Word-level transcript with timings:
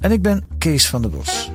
En 0.00 0.12
ik 0.12 0.22
ben 0.22 0.44
Kees 0.58 0.88
van 0.88 1.02
der 1.02 1.10
Bos. 1.10 1.50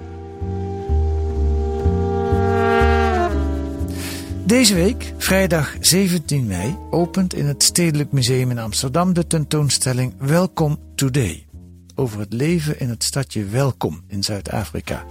Deze 4.46 4.76
week, 4.76 5.14
vrijdag 5.18 5.76
17 5.80 6.46
mei, 6.48 6.78
opent 6.90 7.34
in 7.34 7.46
het 7.46 7.64
Stedelijk 7.64 8.12
Museum 8.12 8.52
in 8.52 8.60
Amsterdam 8.60 9.14
de 9.14 9.28
tentoonstelling 9.28 10.14
Welcome 10.18 10.78
Today. 10.96 11.46
Over 11.96 12.20
het 12.20 12.34
leven 12.34 12.80
in 12.80 12.90
het 12.90 13.04
stadje 13.04 13.46
Welkom 13.46 14.04
in 14.08 14.24
Zuid-Afrika. 14.24 15.04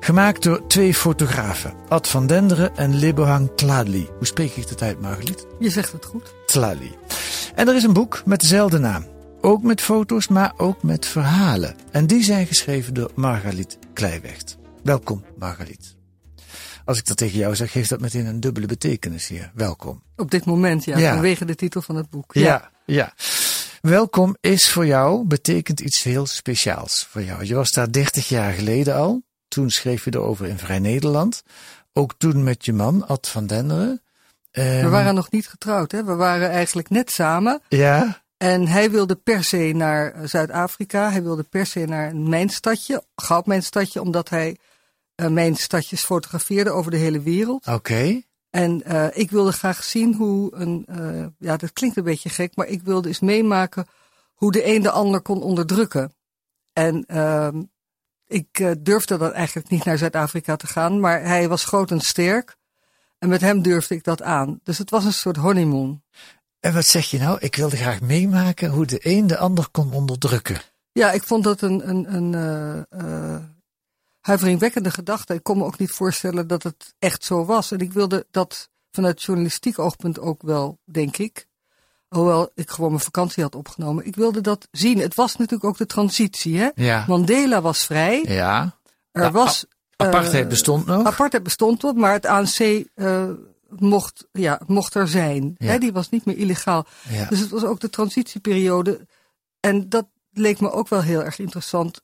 Gemaakt 0.00 0.42
door 0.42 0.66
twee 0.66 0.94
fotografen, 0.94 1.72
Ad 1.88 2.08
van 2.08 2.26
Denderen 2.26 2.76
en 2.76 2.94
Lebohang 2.94 3.50
Tladli. 3.56 4.08
Hoe 4.16 4.26
spreek 4.26 4.56
ik 4.56 4.68
dat 4.68 4.82
uit, 4.82 5.00
Margeliet? 5.00 5.46
Je 5.58 5.70
zegt 5.70 5.92
het 5.92 6.04
goed. 6.04 6.34
Tlali. 6.46 6.90
En 7.54 7.68
er 7.68 7.74
is 7.74 7.82
een 7.82 7.92
boek 7.92 8.22
met 8.24 8.40
dezelfde 8.40 8.78
naam. 8.78 9.13
Ook 9.44 9.62
met 9.62 9.80
foto's, 9.80 10.28
maar 10.28 10.52
ook 10.56 10.82
met 10.82 11.06
verhalen. 11.06 11.74
En 11.90 12.06
die 12.06 12.22
zijn 12.22 12.46
geschreven 12.46 12.94
door 12.94 13.10
Margaliet 13.14 13.78
Kleiwecht. 13.92 14.56
Welkom, 14.82 15.24
Margaliet. 15.38 15.96
Als 16.84 16.98
ik 16.98 17.06
dat 17.06 17.16
tegen 17.16 17.38
jou 17.38 17.54
zeg, 17.56 17.70
geeft 17.72 17.88
dat 17.88 18.00
meteen 18.00 18.26
een 18.26 18.40
dubbele 18.40 18.66
betekenis 18.66 19.28
hier. 19.28 19.50
Welkom. 19.54 20.02
Op 20.16 20.30
dit 20.30 20.44
moment, 20.44 20.84
ja, 20.84 20.98
Ja. 20.98 21.12
vanwege 21.12 21.44
de 21.44 21.54
titel 21.54 21.82
van 21.82 21.96
het 21.96 22.10
boek. 22.10 22.34
Ja, 22.34 22.70
ja. 22.86 23.12
Welkom 23.80 24.36
is 24.40 24.70
voor 24.70 24.86
jou, 24.86 25.24
betekent 25.26 25.80
iets 25.80 26.02
heel 26.02 26.26
speciaals 26.26 27.06
voor 27.10 27.22
jou. 27.22 27.44
Je 27.44 27.54
was 27.54 27.70
daar 27.70 27.92
30 27.92 28.28
jaar 28.28 28.52
geleden 28.52 28.94
al. 28.94 29.22
Toen 29.48 29.70
schreef 29.70 30.04
je 30.04 30.14
erover 30.14 30.46
in 30.46 30.58
Vrij 30.58 30.78
Nederland. 30.78 31.42
Ook 31.92 32.14
toen 32.18 32.42
met 32.42 32.64
je 32.64 32.72
man, 32.72 33.06
Ad 33.06 33.28
van 33.28 33.46
Denderen. 33.46 34.02
We 34.50 34.60
Ehm, 34.60 34.88
waren 34.90 35.14
nog 35.14 35.30
niet 35.30 35.48
getrouwd, 35.48 35.92
hè? 35.92 36.04
We 36.04 36.14
waren 36.14 36.50
eigenlijk 36.50 36.90
net 36.90 37.10
samen. 37.10 37.60
Ja, 37.68 38.22
En 38.44 38.66
hij 38.66 38.90
wilde 38.90 39.14
per 39.14 39.44
se 39.44 39.72
naar 39.74 40.12
eh, 40.12 40.22
Zuid-Afrika. 40.24 41.10
Hij 41.10 41.22
wilde 41.22 41.42
per 41.42 41.66
se 41.66 41.84
naar 41.84 42.10
een 42.10 42.28
mijnstadje, 42.28 43.04
goudmijnstadje, 43.16 44.00
omdat 44.00 44.28
hij 44.28 44.56
eh 45.14 45.28
mijnstadjes 45.28 46.04
fotografeerde 46.04 46.70
over 46.70 46.90
de 46.90 46.96
hele 46.96 47.20
wereld. 47.20 47.66
oké. 47.66 48.22
En 48.50 48.82
eh, 48.82 49.06
ik 49.12 49.30
wilde 49.30 49.52
graag 49.52 49.84
zien 49.84 50.14
hoe 50.14 50.54
een, 50.54 50.86
ja, 51.38 51.56
dat 51.56 51.72
klinkt 51.72 51.96
een 51.96 52.04
beetje 52.04 52.28
gek, 52.28 52.56
maar 52.56 52.66
ik 52.66 52.82
wilde 52.82 53.08
eens 53.08 53.20
meemaken 53.20 53.86
hoe 54.34 54.52
de 54.52 54.74
een 54.74 54.82
de 54.82 54.90
ander 54.90 55.20
kon 55.20 55.42
onderdrukken. 55.42 56.14
En 56.72 57.04
ehm, 57.06 57.62
ik 58.26 58.74
durfde 58.78 59.16
dan 59.16 59.32
eigenlijk 59.32 59.68
niet 59.68 59.84
naar 59.84 59.98
Zuid-Afrika 59.98 60.56
te 60.56 60.66
gaan, 60.66 61.00
maar 61.00 61.22
hij 61.22 61.48
was 61.48 61.64
groot 61.64 61.90
en 61.90 62.00
sterk. 62.00 62.56
En 63.18 63.28
met 63.28 63.40
hem 63.40 63.62
durfde 63.62 63.94
ik 63.94 64.04
dat 64.04 64.22
aan. 64.22 64.60
Dus 64.62 64.78
het 64.78 64.90
was 64.90 65.04
een 65.04 65.12
soort 65.12 65.36
honeymoon. 65.36 66.02
En 66.64 66.74
wat 66.74 66.86
zeg 66.86 67.10
je 67.10 67.18
nou? 67.18 67.38
Ik 67.40 67.56
wilde 67.56 67.76
graag 67.76 68.00
meemaken 68.00 68.70
hoe 68.70 68.86
de 68.86 68.98
een 69.02 69.26
de 69.26 69.36
ander 69.36 69.68
kon 69.70 69.92
onderdrukken. 69.92 70.60
Ja, 70.92 71.12
ik 71.12 71.22
vond 71.22 71.44
dat 71.44 71.60
een, 71.60 71.88
een, 71.88 72.14
een 72.14 72.34
eh, 72.34 73.34
eh, 73.34 73.42
huiveringwekkende 74.20 74.90
gedachte. 74.90 75.34
Ik 75.34 75.42
kon 75.42 75.58
me 75.58 75.64
ook 75.64 75.78
niet 75.78 75.90
voorstellen 75.90 76.46
dat 76.46 76.62
het 76.62 76.94
echt 76.98 77.24
zo 77.24 77.44
was. 77.44 77.70
En 77.70 77.78
ik 77.78 77.92
wilde 77.92 78.26
dat 78.30 78.70
vanuit 78.90 79.22
journalistiek 79.22 79.78
oogpunt 79.78 80.20
ook 80.20 80.42
wel, 80.42 80.78
denk 80.84 81.16
ik. 81.16 81.46
Hoewel 82.08 82.50
ik 82.54 82.70
gewoon 82.70 82.90
mijn 82.90 83.02
vakantie 83.02 83.42
had 83.42 83.54
opgenomen. 83.54 84.06
Ik 84.06 84.16
wilde 84.16 84.40
dat 84.40 84.68
zien. 84.70 84.98
Het 84.98 85.14
was 85.14 85.36
natuurlijk 85.36 85.64
ook 85.64 85.78
de 85.78 85.86
transitie. 85.86 86.58
Hè? 86.58 86.68
Ja. 86.74 87.04
Mandela 87.08 87.60
was 87.60 87.84
vrij. 87.84 88.24
Ja. 88.26 88.78
Er 89.10 89.32
was. 89.32 89.66
Apartheid 89.96 90.44
eh, 90.44 90.50
bestond 90.50 90.86
nog. 90.86 91.06
Apartheid 91.06 91.42
bestond 91.42 91.82
nog, 91.82 91.94
maar 91.94 92.12
het 92.12 92.26
ANC 92.26 92.84
mocht, 93.80 94.26
ja, 94.32 94.60
mocht 94.66 94.94
er 94.94 95.08
zijn. 95.08 95.54
Ja. 95.58 95.78
Die 95.78 95.92
was 95.92 96.10
niet 96.10 96.24
meer 96.24 96.36
illegaal. 96.36 96.86
Ja. 97.08 97.26
Dus 97.28 97.38
het 97.38 97.50
was 97.50 97.64
ook 97.64 97.80
de 97.80 97.90
transitieperiode. 97.90 99.06
En 99.60 99.88
dat 99.88 100.06
leek 100.32 100.60
me 100.60 100.70
ook 100.70 100.88
wel 100.88 101.02
heel 101.02 101.22
erg 101.22 101.38
interessant. 101.38 102.00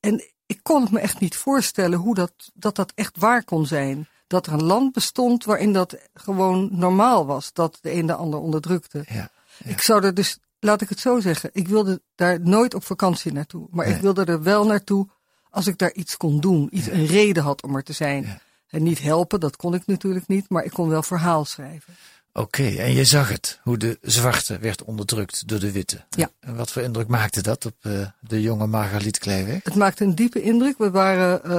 En 0.00 0.24
ik 0.46 0.60
kon 0.62 0.82
het 0.82 0.90
me 0.90 0.98
echt 1.00 1.20
niet 1.20 1.36
voorstellen 1.36 1.98
hoe 1.98 2.14
dat, 2.14 2.32
dat 2.54 2.76
dat 2.76 2.92
echt 2.94 3.18
waar 3.18 3.44
kon 3.44 3.66
zijn. 3.66 4.08
Dat 4.26 4.46
er 4.46 4.52
een 4.52 4.62
land 4.62 4.92
bestond 4.92 5.44
waarin 5.44 5.72
dat 5.72 5.96
gewoon 6.14 6.68
normaal 6.72 7.26
was. 7.26 7.52
Dat 7.52 7.78
de 7.80 7.92
een 7.92 8.06
de 8.06 8.14
ander 8.14 8.40
onderdrukte. 8.40 9.04
Ja. 9.08 9.30
Ik 9.64 9.80
zou 9.80 10.04
er 10.04 10.14
dus, 10.14 10.38
laat 10.58 10.80
ik 10.80 10.88
het 10.88 11.00
zo 11.00 11.20
zeggen. 11.20 11.50
Ik 11.52 11.68
wilde 11.68 12.02
daar 12.14 12.40
nooit 12.40 12.74
op 12.74 12.84
vakantie 12.84 13.32
naartoe. 13.32 13.66
Maar 13.70 13.86
Nee. 13.86 13.94
ik 13.94 14.00
wilde 14.00 14.24
er 14.24 14.42
wel 14.42 14.66
naartoe 14.66 15.08
als 15.50 15.66
ik 15.66 15.78
daar 15.78 15.92
iets 15.92 16.16
kon 16.16 16.40
doen. 16.40 16.68
Iets, 16.70 16.86
een 16.86 17.06
reden 17.06 17.42
had 17.42 17.62
om 17.62 17.76
er 17.76 17.82
te 17.82 17.92
zijn. 17.92 18.40
En 18.72 18.82
niet 18.82 19.02
helpen, 19.02 19.40
dat 19.40 19.56
kon 19.56 19.74
ik 19.74 19.86
natuurlijk 19.86 20.26
niet. 20.26 20.48
Maar 20.48 20.64
ik 20.64 20.70
kon 20.70 20.88
wel 20.88 21.02
verhaal 21.02 21.44
schrijven. 21.44 21.94
Oké, 22.32 22.62
en 22.62 22.92
je 22.92 23.04
zag 23.04 23.28
het, 23.28 23.60
hoe 23.62 23.76
de 23.76 23.98
zwarte 24.00 24.58
werd 24.58 24.84
onderdrukt 24.84 25.48
door 25.48 25.58
de 25.58 25.72
witte. 25.72 26.04
Ja. 26.10 26.30
En 26.40 26.56
wat 26.56 26.72
voor 26.72 26.82
indruk 26.82 27.08
maakte 27.08 27.42
dat 27.42 27.66
op 27.66 27.74
eh, 27.80 28.06
de 28.20 28.40
jonge 28.40 28.66
Margaliet 28.66 29.18
Kleiweg? 29.18 29.64
Het 29.64 29.74
maakte 29.74 30.04
een 30.04 30.14
diepe 30.14 30.42
indruk. 30.42 30.78
We, 30.78 30.90
waren, 30.90 31.44
eh, 31.44 31.50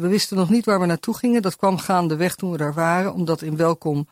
we 0.00 0.08
wisten 0.08 0.36
nog 0.36 0.50
niet 0.50 0.64
waar 0.64 0.80
we 0.80 0.86
naartoe 0.86 1.16
gingen. 1.16 1.42
Dat 1.42 1.56
kwam 1.56 1.78
gaandeweg 1.78 2.34
toen 2.34 2.50
we 2.50 2.56
daar 2.56 2.74
waren. 2.74 3.12
Omdat 3.12 3.42
in 3.42 3.56
Welkom 3.56 4.08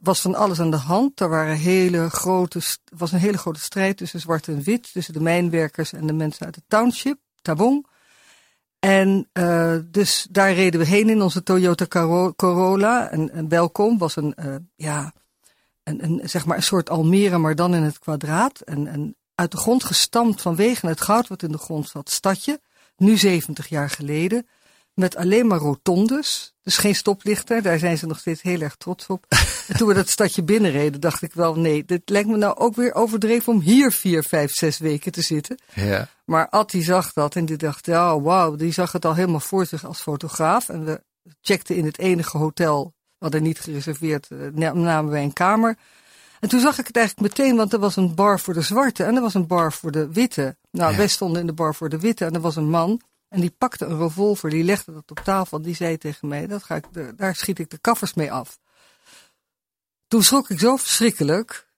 was 0.00 0.20
van 0.20 0.34
alles 0.34 0.60
aan 0.60 0.70
de 0.70 0.76
hand. 0.76 1.20
Er 1.20 1.28
waren 1.28 1.56
hele 1.56 2.10
grote, 2.10 2.60
was 2.96 3.12
een 3.12 3.18
hele 3.18 3.38
grote 3.38 3.60
strijd 3.60 3.96
tussen 3.96 4.20
zwart 4.20 4.48
en 4.48 4.62
wit. 4.62 4.92
Tussen 4.92 5.14
de 5.14 5.20
mijnwerkers 5.20 5.92
en 5.92 6.06
de 6.06 6.12
mensen 6.12 6.46
uit 6.46 6.54
het 6.54 6.64
township, 6.68 7.18
Tabong. 7.42 7.86
En 8.84 9.28
eh, 9.32 9.76
dus 9.90 10.26
daar 10.30 10.52
reden 10.52 10.80
we 10.80 10.86
heen 10.86 11.08
in 11.08 11.22
onze 11.22 11.42
Toyota 11.42 11.86
Corolla. 12.36 13.10
En, 13.10 13.30
en 13.30 13.48
Welkom 13.48 13.98
was 13.98 14.16
een, 14.16 14.34
eh, 14.34 14.54
ja, 14.76 15.12
een, 15.82 16.04
een, 16.04 16.20
zeg 16.24 16.46
maar 16.46 16.56
een 16.56 16.62
soort 16.62 16.90
Almere, 16.90 17.38
maar 17.38 17.54
dan 17.54 17.74
in 17.74 17.82
het 17.82 17.98
kwadraat. 17.98 18.60
En, 18.60 18.86
en 18.86 19.16
uit 19.34 19.50
de 19.50 19.56
grond 19.56 19.84
gestampt 19.84 20.42
vanwege 20.42 20.86
het 20.86 21.00
goud 21.00 21.28
wat 21.28 21.42
in 21.42 21.52
de 21.52 21.58
grond 21.58 21.88
zat, 21.88 22.10
stadje. 22.10 22.60
Nu 22.96 23.16
70 23.16 23.68
jaar 23.68 23.90
geleden. 23.90 24.46
Met 24.94 25.16
alleen 25.16 25.46
maar 25.46 25.58
rotondes. 25.58 26.54
Dus 26.62 26.76
geen 26.76 26.94
stoplichten. 26.94 27.62
Daar 27.62 27.78
zijn 27.78 27.98
ze 27.98 28.06
nog 28.06 28.18
steeds 28.18 28.42
heel 28.42 28.60
erg 28.60 28.76
trots 28.76 29.06
op. 29.06 29.26
en 29.68 29.76
toen 29.76 29.88
we 29.88 29.94
dat 29.94 30.08
stadje 30.08 30.42
binnenreden, 30.42 31.00
dacht 31.00 31.22
ik 31.22 31.32
wel: 31.32 31.54
nee, 31.54 31.84
dit 31.84 32.02
lijkt 32.04 32.28
me 32.28 32.36
nou 32.36 32.56
ook 32.56 32.74
weer 32.74 32.94
overdreven 32.94 33.52
om 33.52 33.60
hier 33.60 33.92
vier, 33.92 34.22
vijf, 34.22 34.54
zes 34.54 34.78
weken 34.78 35.12
te 35.12 35.22
zitten. 35.22 35.58
Ja. 35.74 36.08
Maar 36.24 36.48
Ad 36.48 36.70
die 36.70 36.82
zag 36.82 37.12
dat 37.12 37.36
en 37.36 37.44
die 37.44 37.56
dacht: 37.56 37.86
ja, 37.86 38.20
wauw, 38.20 38.56
die 38.56 38.72
zag 38.72 38.92
het 38.92 39.04
al 39.04 39.14
helemaal 39.14 39.40
voor 39.40 39.66
zich 39.66 39.84
als 39.84 40.00
fotograaf. 40.00 40.68
En 40.68 40.84
we 40.84 41.02
checkten 41.40 41.76
in 41.76 41.84
het 41.84 41.98
enige 41.98 42.38
hotel, 42.38 42.84
we 42.84 43.16
hadden 43.18 43.42
niet 43.42 43.60
gereserveerd, 43.60 44.28
eh, 44.30 44.38
na- 44.52 44.72
namen 44.72 45.10
wij 45.10 45.22
een 45.22 45.32
kamer. 45.32 45.76
En 46.40 46.48
toen 46.48 46.60
zag 46.60 46.78
ik 46.78 46.86
het 46.86 46.96
eigenlijk 46.96 47.36
meteen, 47.36 47.56
want 47.56 47.72
er 47.72 47.78
was 47.78 47.96
een 47.96 48.14
bar 48.14 48.40
voor 48.40 48.54
de 48.54 48.60
zwarte 48.60 49.04
en 49.04 49.14
er 49.16 49.22
was 49.22 49.34
een 49.34 49.46
bar 49.46 49.72
voor 49.72 49.90
de 49.90 50.12
witte. 50.12 50.56
Nou, 50.70 50.90
Ja. 50.90 50.96
wij 50.96 51.08
stonden 51.08 51.40
in 51.40 51.46
de 51.46 51.52
bar 51.52 51.74
voor 51.74 51.88
de 51.88 51.98
witte 51.98 52.24
en 52.24 52.34
er 52.34 52.40
was 52.40 52.56
een 52.56 52.68
man. 52.70 53.00
En 53.28 53.40
die 53.40 53.54
pakte 53.58 53.84
een 53.84 53.98
revolver, 53.98 54.50
die 54.50 54.64
legde 54.64 54.92
dat 54.92 55.10
op 55.10 55.18
tafel 55.20 55.56
en 55.58 55.62
die 55.64 55.74
zei 55.74 55.98
tegen 55.98 56.28
mij, 56.28 56.46
dat 56.46 56.62
ga 56.62 56.74
ik 56.74 56.84
daar 57.16 57.34
schiet 57.34 57.58
ik 57.58 57.70
de 57.70 57.78
kaffers 57.78 58.14
mee 58.14 58.32
af. 58.32 58.58
Toen 60.08 60.22
schrok 60.22 60.50
ik 60.50 60.58
zo 60.58 60.76
verschrikkelijk, 60.76 61.68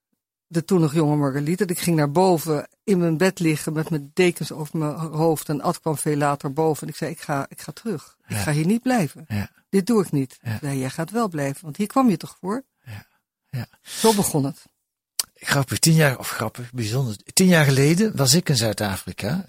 de 0.54 0.64
toen 0.64 0.80
nog 0.80 0.94
jonge 0.94 1.16
Margaliet, 1.16 1.58
dat 1.58 1.70
ik 1.70 1.78
ging 1.78 1.96
naar 1.96 2.10
boven 2.10 2.68
in 2.84 2.98
mijn 2.98 3.16
bed 3.16 3.38
liggen 3.38 3.72
met 3.72 3.90
mijn 3.90 4.10
dekens 4.14 4.52
over 4.52 4.78
mijn 4.78 4.94
hoofd. 4.94 5.48
En 5.48 5.60
Ad 5.60 5.80
kwam 5.80 5.96
veel 5.96 6.16
later 6.16 6.52
boven 6.52 6.82
en 6.82 6.88
ik 6.88 6.96
zei, 6.96 7.10
ik 7.10 7.20
ga, 7.20 7.46
ik 7.48 7.60
ga 7.60 7.72
terug. 7.72 8.16
Ik 8.26 8.36
ga 8.36 8.52
hier 8.52 8.66
niet 8.66 8.82
blijven. 8.82 9.24
Ja. 9.28 9.50
Dit 9.68 9.86
doe 9.86 10.02
ik 10.02 10.12
niet. 10.12 10.38
Ja. 10.42 10.58
Nee, 10.60 10.78
jij 10.78 10.90
gaat 10.90 11.10
wel 11.10 11.28
blijven, 11.28 11.64
want 11.64 11.76
hier 11.76 11.86
kwam 11.86 12.10
je 12.10 12.16
toch 12.16 12.36
voor? 12.40 12.64
Ja. 12.84 13.06
Ja. 13.50 13.66
Zo 13.82 14.14
begon 14.14 14.44
het. 14.44 14.62
Grappig, 15.34 15.78
tien 15.78 15.94
jaar, 15.94 16.18
of 16.18 16.28
grappig, 16.28 16.72
bijzonder. 16.72 17.16
Tien 17.32 17.46
jaar 17.46 17.64
geleden 17.64 18.16
was 18.16 18.34
ik 18.34 18.48
in 18.48 18.56
Zuid-Afrika. 18.56 19.46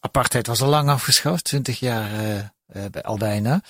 Apartheid 0.00 0.46
was 0.46 0.62
al 0.62 0.68
lang 0.68 0.88
afgeschaft, 0.88 1.44
twintig 1.44 1.78
jaar 1.78 2.12
eh, 2.12 2.38
eh, 2.38 2.90
bij, 2.90 3.02
al 3.02 3.16
bijna. 3.16 3.62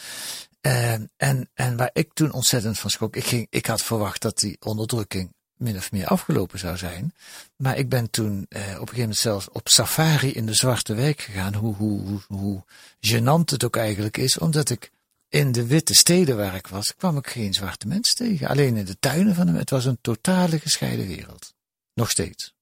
Eh, 0.61 0.93
en, 1.17 1.51
en 1.55 1.77
waar 1.77 1.91
ik 1.93 2.13
toen 2.13 2.33
ontzettend 2.33 2.79
van 2.79 2.91
schrok, 2.91 3.17
ik, 3.17 3.25
ging, 3.25 3.47
ik 3.51 3.67
had 3.67 3.83
verwacht 3.83 4.23
dat 4.23 4.39
die 4.39 4.57
onderdrukking 4.61 5.35
min 5.57 5.77
of 5.77 5.93
meer 5.93 6.07
afgelopen 6.07 6.59
zou 6.59 6.77
zijn. 6.77 7.15
Maar 7.57 7.79
ik 7.79 7.89
ben 7.89 8.11
toen 8.11 8.47
eh, 8.49 8.61
op 8.61 8.67
een 8.67 8.75
gegeven 8.75 8.99
moment 8.99 9.17
zelfs 9.17 9.49
op 9.49 9.69
safari 9.69 10.33
in 10.33 10.47
de 10.47 10.55
Zwarte 10.55 10.95
Wijk 10.95 11.21
gegaan. 11.21 11.55
Hoe, 11.55 11.75
hoe, 11.75 12.01
hoe, 12.07 12.21
hoe 12.29 12.65
gênant 13.01 13.51
het 13.51 13.65
ook 13.65 13.77
eigenlijk 13.77 14.17
is, 14.17 14.39
omdat 14.39 14.71
ik 14.71 14.93
in 15.29 15.53
de 15.53 15.67
witte 15.67 15.95
steden 15.95 16.37
waar 16.37 16.55
ik 16.55 16.67
was, 16.67 16.95
kwam 16.97 17.17
ik 17.17 17.27
geen 17.27 17.55
zwarte 17.55 17.87
mens 17.87 18.15
tegen. 18.15 18.49
Alleen 18.49 18.77
in 18.77 18.85
de 18.85 18.99
tuinen 18.99 19.35
van 19.35 19.47
hem. 19.47 19.57
Het 19.57 19.71
was 19.71 19.85
een 19.85 19.99
totale 20.01 20.59
gescheiden 20.59 21.07
wereld. 21.07 21.55
Nog 21.95 22.11
steeds. 22.11 22.55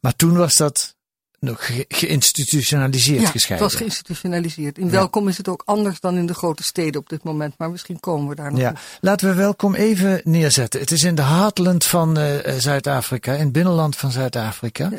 Maar 0.00 0.16
toen 0.16 0.36
was 0.36 0.56
dat 0.56 0.96
nog 1.40 1.66
ge 1.66 1.84
geïnstitutionaliseerd 1.88 3.20
ja, 3.20 3.26
gescheiden. 3.26 3.66
het 3.66 3.74
was 3.74 3.82
geïnstitutionaliseerd. 3.82 4.78
In 4.78 4.90
Welkom 4.90 5.28
is 5.28 5.36
het 5.36 5.48
ook 5.48 5.62
anders 5.64 6.00
dan 6.00 6.16
in 6.16 6.26
de 6.26 6.34
grote 6.34 6.62
steden 6.62 7.00
op 7.00 7.08
dit 7.08 7.22
moment, 7.22 7.54
maar 7.58 7.70
misschien 7.70 8.00
komen 8.00 8.28
we 8.28 8.34
daar 8.34 8.50
nog 8.50 8.60
ja. 8.60 8.74
Laten 9.00 9.28
we 9.28 9.34
Welkom 9.34 9.74
even 9.74 10.20
neerzetten. 10.24 10.80
Het 10.80 10.90
is 10.90 11.02
in 11.02 11.14
de 11.14 11.22
heartland 11.22 11.84
van 11.84 12.18
uh, 12.18 12.34
Zuid-Afrika, 12.58 13.32
in 13.32 13.40
het 13.40 13.52
binnenland 13.52 13.96
van 13.96 14.10
Zuid-Afrika. 14.10 14.90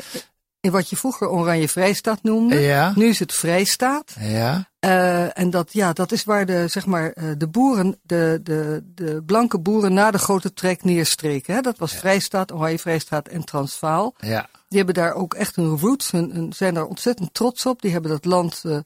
In 0.60 0.70
wat 0.70 0.90
je 0.90 0.96
vroeger 0.96 1.28
Oranje 1.28 1.68
Vrijstaat 1.68 2.22
noemde. 2.22 2.60
Ja. 2.60 2.92
Nu 2.94 3.06
is 3.06 3.18
het 3.18 3.32
Vrijstaat. 3.32 4.14
Ja. 4.20 4.70
Uh, 4.80 5.38
en 5.38 5.50
dat, 5.50 5.72
ja, 5.72 5.92
dat 5.92 6.12
is 6.12 6.24
waar 6.24 6.46
de, 6.46 6.68
zeg 6.68 6.86
maar, 6.86 7.14
de 7.38 7.48
boeren, 7.48 7.98
de, 8.02 8.40
de, 8.42 8.82
de 8.94 9.22
blanke 9.26 9.58
boeren 9.58 9.92
na 9.92 10.10
de 10.10 10.18
grote 10.18 10.52
trek 10.52 10.84
neerstreken. 10.84 11.54
Hè? 11.54 11.60
Dat 11.60 11.78
was. 11.78 11.94
Vrijstaat, 11.94 12.52
Oranje 12.52 12.78
Vrijstaat 12.78 13.28
en 13.28 13.44
Transvaal. 13.44 14.14
Ja. 14.18 14.48
Die 14.72 14.82
hebben 14.82 15.02
daar 15.02 15.14
ook 15.14 15.34
echt 15.34 15.56
hun 15.56 15.78
roots, 15.78 16.10
hun, 16.10 16.30
hun 16.30 16.52
zijn 16.52 16.74
daar 16.74 16.86
ontzettend 16.86 17.34
trots 17.34 17.66
op. 17.66 17.82
Die 17.82 17.92
hebben 17.92 18.10
dat 18.10 18.24
land 18.24 18.62
uh, 18.66 18.78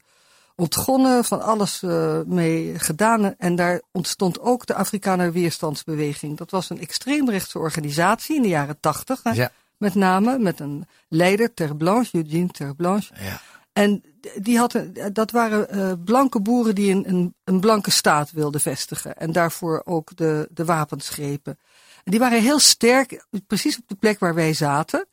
ontgonnen, 0.55 1.23
van 1.23 1.41
alles 1.41 1.81
uh, 1.81 2.19
mee 2.25 2.79
gedaan. 2.79 3.35
En 3.37 3.55
daar 3.55 3.81
ontstond 3.91 4.39
ook 4.39 4.65
de 4.65 4.73
Afrikaner 4.73 5.31
Weerstandsbeweging. 5.31 6.37
Dat 6.37 6.51
was 6.51 6.69
een 6.69 6.79
extreemrechtse 6.79 7.59
organisatie 7.59 8.35
in 8.35 8.41
de 8.41 8.47
jaren 8.47 8.79
tachtig. 8.79 9.33
Ja. 9.33 9.51
Met 9.77 9.95
name 9.95 10.37
met 10.39 10.59
een 10.59 10.87
leider, 11.07 11.53
Ter 11.53 11.75
Blanche, 11.75 12.17
Eugene 12.17 12.47
Ter 12.47 12.75
Blanche. 12.75 13.13
Ja. 13.19 13.41
En 13.73 14.03
die 14.41 14.57
had, 14.57 14.83
dat 15.13 15.31
waren 15.31 15.77
uh, 15.77 15.91
blanke 16.05 16.41
boeren 16.41 16.75
die 16.75 16.91
een, 16.91 17.09
een, 17.09 17.35
een, 17.43 17.59
blanke 17.59 17.91
staat 17.91 18.31
wilden 18.31 18.61
vestigen. 18.61 19.15
En 19.15 19.31
daarvoor 19.31 19.81
ook 19.85 20.15
de, 20.15 20.47
de 20.51 20.65
wapens 20.65 21.09
grepen. 21.09 21.59
En 22.03 22.11
die 22.11 22.19
waren 22.19 22.41
heel 22.41 22.59
sterk, 22.59 23.25
precies 23.47 23.77
op 23.77 23.87
de 23.87 23.95
plek 23.95 24.19
waar 24.19 24.33
wij 24.33 24.53
zaten. 24.53 25.07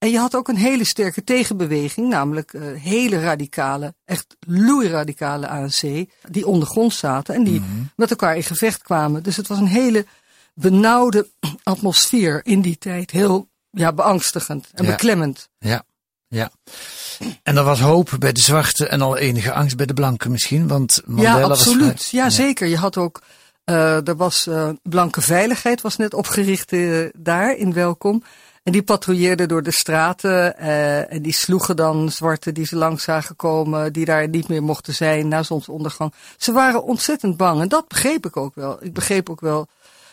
En 0.00 0.10
je 0.10 0.18
had 0.18 0.34
ook 0.34 0.48
een 0.48 0.56
hele 0.56 0.84
sterke 0.84 1.24
tegenbeweging, 1.24 2.08
namelijk 2.08 2.52
uh, 2.52 2.62
hele 2.82 3.20
radicale, 3.20 3.94
echt 4.04 4.36
loeiradicale 4.46 5.48
ANC, 5.48 5.80
die 6.28 6.46
ondergrond 6.46 6.94
zaten 6.94 7.34
en 7.34 7.44
die 7.44 7.60
mm 7.60 7.66
-hmm. 7.66 7.90
met 7.96 8.10
elkaar 8.10 8.36
in 8.36 8.42
gevecht 8.42 8.82
kwamen. 8.82 9.22
Dus 9.22 9.36
het 9.36 9.46
was 9.46 9.58
een 9.58 9.66
hele 9.66 10.06
benauwde 10.54 11.26
atmosfeer 11.62 12.40
in 12.44 12.60
die 12.60 12.78
tijd. 12.78 13.10
Heel 13.10 13.48
ja, 13.70 13.92
beangstigend 13.92 14.68
en 14.74 14.84
ja. 14.84 14.90
beklemmend. 14.90 15.48
Ja, 15.58 15.82
ja. 16.28 16.50
En 17.42 17.56
er 17.56 17.64
was 17.64 17.80
hoop 17.80 18.10
bij 18.18 18.32
de 18.32 18.40
zwarte 18.40 18.86
en 18.86 19.00
al 19.00 19.16
enige 19.16 19.52
angst 19.52 19.76
bij 19.76 19.86
de 19.86 19.94
blanken 19.94 20.30
misschien, 20.30 20.68
want 20.68 21.02
Mandela 21.04 21.38
Ja, 21.38 21.44
absoluut. 21.44 21.92
Was 21.92 22.10
ja, 22.10 22.30
zeker. 22.30 22.66
Je 22.66 22.76
had 22.76 22.96
ook, 22.96 23.22
uh, 23.64 24.08
er 24.08 24.16
was 24.16 24.46
uh, 24.46 24.68
blanke 24.82 25.20
veiligheid 25.20 25.80
was 25.80 25.96
net 25.96 26.14
opgericht 26.14 26.72
daar 27.12 27.56
in 27.56 27.72
Welkom. 27.72 28.22
En 28.62 28.72
die 28.72 28.82
patrouilleerden 28.82 29.48
door 29.48 29.62
de 29.62 29.70
straten 29.70 30.54
uh, 30.58 31.12
en 31.12 31.22
die 31.22 31.32
sloegen 31.32 31.76
dan 31.76 32.10
zwarten 32.10 32.54
die 32.54 32.66
ze 32.66 32.76
langs 32.76 33.04
zagen 33.04 33.36
komen, 33.36 33.92
die 33.92 34.04
daar 34.04 34.28
niet 34.28 34.48
meer 34.48 34.62
mochten 34.62 34.94
zijn 34.94 35.28
na 35.28 35.42
zonsondergang. 35.42 36.12
Ze 36.36 36.52
waren 36.52 36.82
ontzettend 36.82 37.36
bang 37.36 37.60
en 37.60 37.68
dat 37.68 37.88
begreep 37.88 38.26
ik 38.26 38.36
ook 38.36 38.54
wel. 38.54 38.84
Ik 38.84 38.92
begreep 38.92 39.30
ook 39.30 39.40
wel 39.40 39.66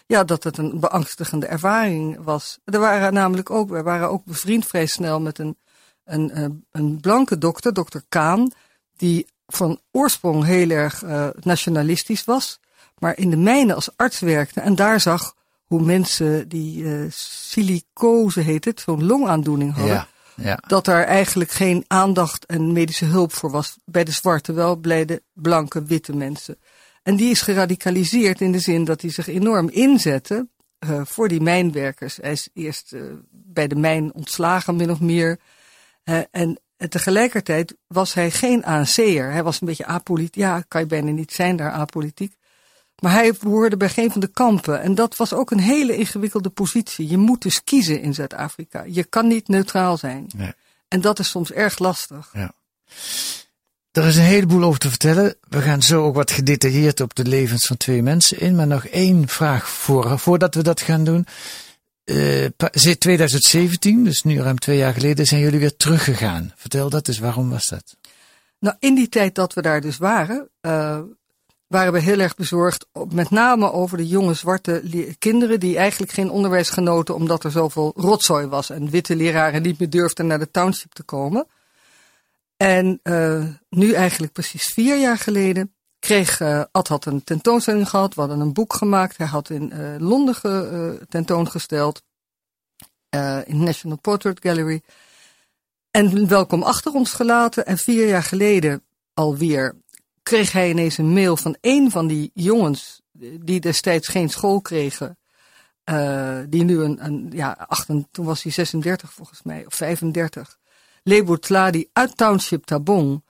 ja, 0.05 0.23
dat 0.23 0.43
het 0.43 0.57
een 0.57 0.79
beangstigende 0.79 1.45
ervaring 1.45 2.17
was. 2.23 2.59
Er 2.65 2.79
waren 2.79 3.13
namelijk 3.13 3.49
ook, 3.49 3.69
we 3.69 3.83
waren 3.83 4.09
ook 4.09 4.25
bevriend 4.25 4.65
vrij 4.65 4.85
snel 4.85 5.21
met 5.21 5.39
een, 5.39 5.57
een, 6.05 6.63
een 6.71 6.99
blanke 7.01 7.37
dokter, 7.37 7.73
dokter 7.73 8.03
Kaan, 8.09 8.51
die 8.97 9.27
van 9.47 9.79
oorsprong 9.91 10.45
heel 10.45 10.69
erg 10.69 11.03
uh, 11.03 11.27
nationalistisch 11.39 12.23
was, 12.23 12.59
maar 12.97 13.17
in 13.17 13.29
de 13.29 13.37
mijnen 13.37 13.75
als 13.75 13.89
arts 13.95 14.19
werkte 14.19 14.61
en 14.61 14.75
daar 14.75 14.99
zag 14.99 15.35
hoe 15.67 15.81
mensen 15.81 16.49
die 16.49 16.83
uh, 16.83 17.05
silicose 17.11 18.39
heet 18.39 18.65
het, 18.65 18.79
zo'n 18.79 19.05
longaandoening 19.05 19.73
hadden. 19.73 19.93
Ja, 19.93 20.07
ja. 20.35 20.59
Dat 20.67 20.85
daar 20.85 21.03
eigenlijk 21.03 21.51
geen 21.51 21.83
aandacht 21.87 22.45
en 22.45 22.71
medische 22.71 23.05
hulp 23.05 23.33
voor 23.33 23.51
was 23.51 23.77
bij 23.85 24.03
de 24.03 24.11
zwarte, 24.11 24.53
wel 24.53 24.79
bij 24.79 25.05
de 25.05 25.23
blanke, 25.33 25.83
witte 25.83 26.15
mensen. 26.15 26.57
En 27.03 27.15
die 27.15 27.29
is 27.29 27.41
geradicaliseerd 27.41 28.41
in 28.41 28.51
de 28.51 28.59
zin 28.59 28.83
dat 28.83 29.01
hij 29.01 29.11
zich 29.11 29.27
enorm 29.27 29.69
inzette 29.69 30.47
uh, 30.79 31.01
voor 31.05 31.27
die 31.27 31.41
mijnwerkers. 31.41 32.17
Hij 32.21 32.31
is 32.31 32.49
eerst 32.53 32.93
uh, 32.93 33.01
bij 33.29 33.67
de 33.67 33.75
mijn 33.75 34.13
ontslagen, 34.13 34.75
min 34.75 34.91
of 34.91 34.99
meer. 34.99 35.39
Uh, 36.03 36.19
en 36.31 36.59
tegelijkertijd 36.89 37.75
was 37.87 38.13
hij 38.13 38.31
geen 38.31 38.65
ANC'er. 38.65 39.31
Hij 39.31 39.43
was 39.43 39.61
een 39.61 39.67
beetje 39.67 39.85
apolitiek. 39.85 40.35
Ja, 40.35 40.63
kan 40.67 40.81
je 40.81 40.87
bijna 40.87 41.11
niet 41.11 41.31
zijn 41.31 41.55
daar 41.55 41.71
apolitiek. 41.71 42.35
Maar 43.01 43.11
hij 43.11 43.33
behoorde 43.39 43.77
bij 43.77 43.89
geen 43.89 44.11
van 44.11 44.21
de 44.21 44.27
kampen. 44.27 44.81
En 44.81 44.95
dat 44.95 45.15
was 45.15 45.33
ook 45.33 45.51
een 45.51 45.59
hele 45.59 45.97
ingewikkelde 45.97 46.49
positie. 46.49 47.09
Je 47.09 47.17
moet 47.17 47.41
dus 47.41 47.63
kiezen 47.63 48.01
in 48.01 48.13
Zuid-Afrika. 48.13 48.83
Je 48.87 49.03
kan 49.03 49.27
niet 49.27 49.47
neutraal 49.47 49.97
zijn. 49.97 50.27
Nee. 50.35 50.53
En 50.87 51.01
dat 51.01 51.19
is 51.19 51.29
soms 51.29 51.51
erg 51.51 51.79
lastig. 51.79 52.29
Ja. 52.33 52.51
Er 53.91 54.05
is 54.05 54.15
een 54.15 54.23
heleboel 54.23 54.63
over 54.63 54.79
te 54.79 54.89
vertellen. 54.89 55.35
We 55.49 55.61
gaan 55.61 55.81
zo 55.81 56.05
ook 56.05 56.15
wat 56.15 56.31
gedetailleerd 56.31 57.01
op 57.01 57.15
de 57.15 57.25
levens 57.25 57.65
van 57.65 57.77
twee 57.77 58.03
mensen 58.03 58.39
in. 58.39 58.55
Maar 58.55 58.67
nog 58.67 58.85
één 58.85 59.27
vraag 59.27 59.69
voor, 59.69 60.19
voordat 60.19 60.55
we 60.55 60.63
dat 60.63 60.81
gaan 60.81 61.03
doen. 61.03 61.27
Uh, 62.05 62.45
2017, 62.45 64.03
dus 64.03 64.23
nu 64.23 64.41
ruim 64.41 64.59
twee 64.59 64.77
jaar 64.77 64.93
geleden, 64.93 65.25
zijn 65.25 65.41
jullie 65.41 65.59
weer 65.59 65.75
teruggegaan. 65.75 66.53
Vertel 66.55 66.89
dat 66.89 67.07
eens, 67.07 67.19
waarom 67.19 67.49
was 67.49 67.67
dat? 67.67 67.95
Nou, 68.59 68.75
in 68.79 68.95
die 68.95 69.09
tijd 69.09 69.35
dat 69.35 69.53
we 69.53 69.61
daar 69.61 69.81
dus 69.81 69.97
waren, 69.97 70.49
uh, 70.61 70.99
waren 71.67 71.93
we 71.93 71.99
heel 71.99 72.19
erg 72.19 72.35
bezorgd, 72.35 72.87
met 73.09 73.29
name 73.29 73.71
over 73.71 73.97
de 73.97 74.07
jonge 74.07 74.33
zwarte 74.33 74.83
kinderen 75.19 75.59
die 75.59 75.77
eigenlijk 75.77 76.11
geen 76.11 76.29
onderwijs 76.29 76.69
genoten 76.69 77.15
omdat 77.15 77.43
er 77.43 77.51
zoveel 77.51 77.93
rotzooi 77.95 78.47
was 78.47 78.69
en 78.69 78.89
witte 78.89 79.15
leraren 79.15 79.61
niet 79.61 79.79
meer 79.79 79.89
durfden 79.89 80.27
naar 80.27 80.39
de 80.39 80.51
township 80.51 80.93
te 80.93 81.03
komen. 81.03 81.47
En 82.57 82.99
uh, 83.03 83.45
nu 83.69 83.93
eigenlijk 83.93 84.33
precies 84.33 84.65
vier 84.65 84.99
jaar 84.99 85.17
geleden 85.17 85.73
kreeg 85.99 86.39
uh, 86.39 86.63
Ad 86.71 86.87
had 86.87 87.05
een 87.05 87.23
tentoonstelling 87.23 87.89
gehad. 87.89 88.13
We 88.13 88.19
hadden 88.19 88.39
een 88.39 88.53
boek 88.53 88.73
gemaakt. 88.73 89.17
Hij 89.17 89.27
had 89.27 89.49
in 89.49 89.73
uh, 89.73 89.95
Londen 89.97 90.35
ge, 90.35 91.05
tentoongesteld. 91.09 92.03
in 93.45 93.63
National 93.63 93.97
Portrait 93.97 94.39
Gallery. 94.41 94.81
En 95.91 96.27
welkom 96.27 96.63
achter 96.63 96.93
ons 96.93 97.13
gelaten. 97.13 97.65
En 97.65 97.77
vier 97.77 98.07
jaar 98.07 98.23
geleden 98.23 98.83
alweer 99.13 99.75
kreeg 100.27 100.51
hij 100.51 100.69
ineens 100.69 100.97
een 100.97 101.13
mail 101.13 101.37
van 101.37 101.57
een 101.61 101.91
van 101.91 102.07
die 102.07 102.31
jongens 102.33 103.01
die 103.39 103.59
destijds 103.59 104.07
geen 104.07 104.29
school 104.29 104.61
kregen. 104.61 105.17
die 106.49 106.63
nu 106.63 106.79
een, 106.79 107.05
een 107.05 107.29
ja, 107.31 107.65
achten, 107.67 108.07
toen 108.11 108.25
was 108.25 108.43
hij 108.43 108.51
36 108.51 109.13
volgens 109.13 109.43
mij, 109.43 109.65
of 109.65 109.73
35. 109.73 110.57
Lebo 111.03 111.35
Tladi 111.35 111.89
uit 111.93 112.17
Township 112.17 112.65
Tabong, 112.65 113.23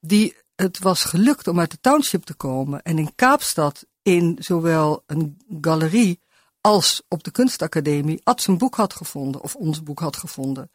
die 0.00 0.36
het 0.54 0.78
was 0.78 1.04
gelukt 1.04 1.48
om 1.48 1.60
uit 1.60 1.70
de 1.70 1.80
township 1.80 2.24
te 2.24 2.34
komen 2.34 2.82
en 2.82 2.98
in 2.98 3.14
Kaapstad 3.14 3.86
in 4.02 4.36
zowel 4.40 5.02
een 5.06 5.36
galerie 5.60 6.20
als 6.60 7.02
op 7.08 7.24
de 7.24 7.30
kunstacademie 7.30 8.20
Ad 8.24 8.42
zijn 8.42 8.58
boek 8.58 8.74
had 8.74 8.94
gevonden, 8.94 9.42
of 9.42 9.54
ons 9.54 9.82
boek 9.82 10.00
had 10.00 10.16
gevonden. 10.16 10.70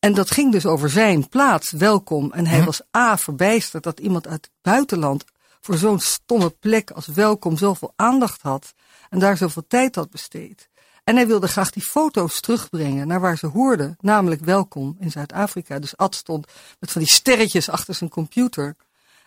En 0.00 0.14
dat 0.14 0.30
ging 0.30 0.52
dus 0.52 0.66
over 0.66 0.90
zijn 0.90 1.28
plaats, 1.28 1.70
welkom. 1.70 2.32
En 2.32 2.46
hij 2.46 2.58
hm. 2.58 2.64
was 2.64 2.82
A, 2.96 3.18
verbijsterd 3.18 3.82
dat 3.82 4.00
iemand 4.00 4.26
uit 4.26 4.44
het 4.44 4.50
buitenland 4.62 5.24
voor 5.60 5.76
zo'n 5.76 6.00
stomme 6.00 6.50
plek 6.50 6.90
als 6.90 7.06
welkom 7.06 7.56
zoveel 7.56 7.92
aandacht 7.96 8.42
had 8.42 8.74
en 9.08 9.18
daar 9.18 9.36
zoveel 9.36 9.64
tijd 9.68 9.94
had 9.94 10.10
besteed. 10.10 10.68
En 11.04 11.16
hij 11.16 11.26
wilde 11.26 11.48
graag 11.48 11.70
die 11.70 11.82
foto's 11.82 12.40
terugbrengen 12.40 13.06
naar 13.06 13.20
waar 13.20 13.38
ze 13.38 13.46
hoorden, 13.46 13.96
namelijk 14.00 14.44
welkom 14.44 14.96
in 15.00 15.10
Zuid-Afrika. 15.10 15.78
Dus 15.78 15.96
Ad 15.96 16.14
stond 16.14 16.46
met 16.78 16.90
van 16.90 17.00
die 17.00 17.10
sterretjes 17.10 17.68
achter 17.68 17.94
zijn 17.94 18.10
computer. 18.10 18.76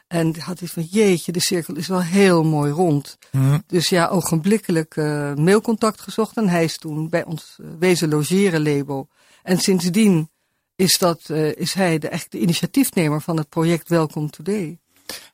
En 0.07 0.39
had 0.39 0.59
hij 0.59 0.67
van, 0.67 0.83
jeetje, 0.83 1.31
de 1.31 1.39
cirkel 1.39 1.75
is 1.75 1.87
wel 1.87 2.01
heel 2.01 2.43
mooi 2.43 2.71
rond. 2.71 3.17
Mm. 3.31 3.63
Dus 3.67 3.89
ja, 3.89 4.07
ogenblikkelijk 4.07 4.95
uh, 4.95 5.33
mailcontact 5.33 6.01
gezocht. 6.01 6.37
En 6.37 6.49
hij 6.49 6.63
is 6.63 6.77
toen 6.77 7.09
bij 7.09 7.23
ons 7.23 7.57
uh, 7.61 7.67
wezen 7.79 8.09
logeren, 8.09 8.59
Lebo. 8.59 9.07
En 9.43 9.57
sindsdien 9.57 10.29
is, 10.83 10.97
dat, 10.97 11.21
uh, 11.31 11.55
is 11.55 11.73
hij 11.73 11.99
de, 11.99 12.07
echt 12.07 12.31
de 12.31 12.39
initiatiefnemer 12.39 13.21
van 13.21 13.37
het 13.37 13.49
project 13.49 13.89
Welcome 13.89 14.29
Today. 14.29 14.77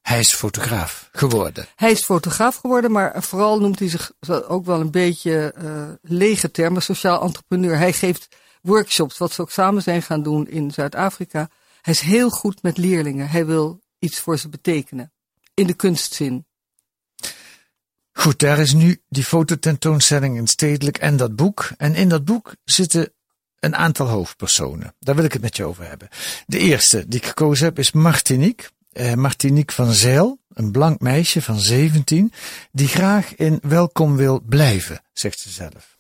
Hij 0.01 0.20
is 0.20 0.34
fotograaf 0.34 1.10
geworden. 1.12 1.68
Hij 1.75 1.91
is 1.91 2.03
fotograaf 2.03 2.56
geworden, 2.56 2.91
maar 2.91 3.24
vooral 3.24 3.60
noemt 3.60 3.79
hij 3.79 3.89
zich 3.89 4.12
ook 4.27 4.65
wel 4.65 4.79
een 4.79 4.91
beetje 4.91 5.53
uh, 5.63 5.89
lege 6.01 6.51
termen, 6.51 6.82
sociaal 6.82 7.22
entrepreneur. 7.22 7.77
Hij 7.77 7.94
geeft 7.94 8.27
workshops, 8.62 9.18
wat 9.18 9.32
ze 9.32 9.41
ook 9.41 9.51
samen 9.51 9.82
zijn 9.82 10.01
gaan 10.01 10.24
doen 10.24 10.48
in 10.48 10.72
Zuid-Afrika. 10.72 11.50
Hij 11.82 11.94
is 11.94 12.00
heel 12.00 12.29
goed 12.29 12.62
met 12.62 12.77
leerlingen. 12.77 13.29
Hij 13.29 13.46
wil 13.46 13.82
iets 14.00 14.20
voor 14.20 14.38
ze 14.38 14.50
betekenen. 14.50 15.12
In 15.53 15.68
de 15.68 15.74
kunstzin. 15.74 16.46
Goed, 18.12 18.39
daar 18.39 18.60
is 18.60 18.74
nu 18.74 19.01
die 19.10 19.24
fototentoonstelling 19.24 20.38
in 20.38 20.48
Stedelijk 20.48 20.98
en 20.98 21.18
dat 21.18 21.36
boek. 21.36 21.70
En 21.77 21.96
in 21.96 22.10
dat 22.10 22.25
boek 22.25 22.56
zitten 22.63 23.13
een 23.60 23.75
aantal 23.75 24.08
hoofdpersonen. 24.08 24.94
Daar 25.00 25.16
wil 25.16 25.24
ik 25.24 25.34
het 25.34 25.42
met 25.42 25.58
je 25.58 25.66
over 25.66 25.88
hebben. 25.88 26.10
De 26.46 26.58
eerste 26.58 27.08
die 27.08 27.20
ik 27.20 27.25
gekozen 27.25 27.66
heb 27.66 27.80
is 27.80 27.92
Martinique. 27.92 28.70
Eh, 28.92 29.13
Martinique 29.13 29.75
van 29.75 29.92
Zeil, 29.92 30.38
een 30.54 30.72
blank 30.72 31.00
meisje 31.00 31.42
van 31.42 31.60
17, 31.60 32.34
die 32.72 32.88
graag 32.88 33.36
in 33.36 33.60
welkom 33.62 34.16
wil 34.16 34.42
blijven, 34.46 35.01
zegt 35.13 35.39
ze 35.39 35.50
zelf. 35.50 35.98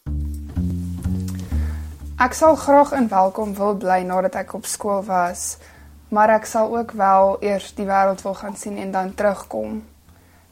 Ik 2.25 2.33
zou 2.33 2.57
graag 2.57 2.91
in 2.91 3.07
welkom 3.07 3.55
wil 3.55 3.75
bly 3.75 4.01
nadat 4.05 4.35
ik 4.35 4.53
op 4.53 4.65
school 4.65 5.03
was, 5.03 5.57
maar 6.07 6.35
ik 6.35 6.45
zal 6.45 6.77
ook 6.77 6.91
wel 6.91 7.37
eerst 7.39 7.75
die 7.75 7.85
wereld 7.85 8.21
wil 8.21 8.33
gaan 8.33 8.57
zien 8.57 8.77
en 8.77 8.91
dan 8.91 9.13
terugkom. 9.15 9.83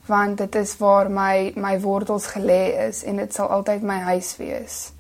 Want 0.06 0.38
dit 0.38 0.56
is 0.56 0.78
waar 0.78 1.12
my 1.12 1.52
my 1.56 1.80
wortels 1.80 2.28
gelê 2.28 2.88
is 2.88 3.04
en 3.04 3.16
dit 3.16 3.34
sal 3.34 3.48
altyd 3.48 3.82
my 3.82 4.00
huis 4.00 4.38
wees. 4.38 4.92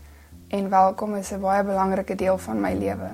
En 0.48 0.70
welkom 0.70 1.16
is 1.16 1.30
'n 1.30 1.40
baie 1.40 1.64
belangrike 1.64 2.16
deel 2.16 2.38
van 2.38 2.60
my 2.60 2.74
lewe. 2.74 3.10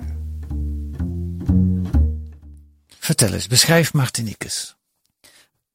Vertel 2.98 3.32
eens, 3.32 3.46
beschrijf 3.46 3.92
Martinique 3.92 4.50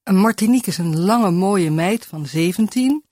Martinique 0.04 0.72
is 0.72 0.78
een 0.78 1.00
lange 1.00 1.32
mooie 1.32 1.72
meid 1.72 2.06
van 2.06 2.26
17 2.26 3.04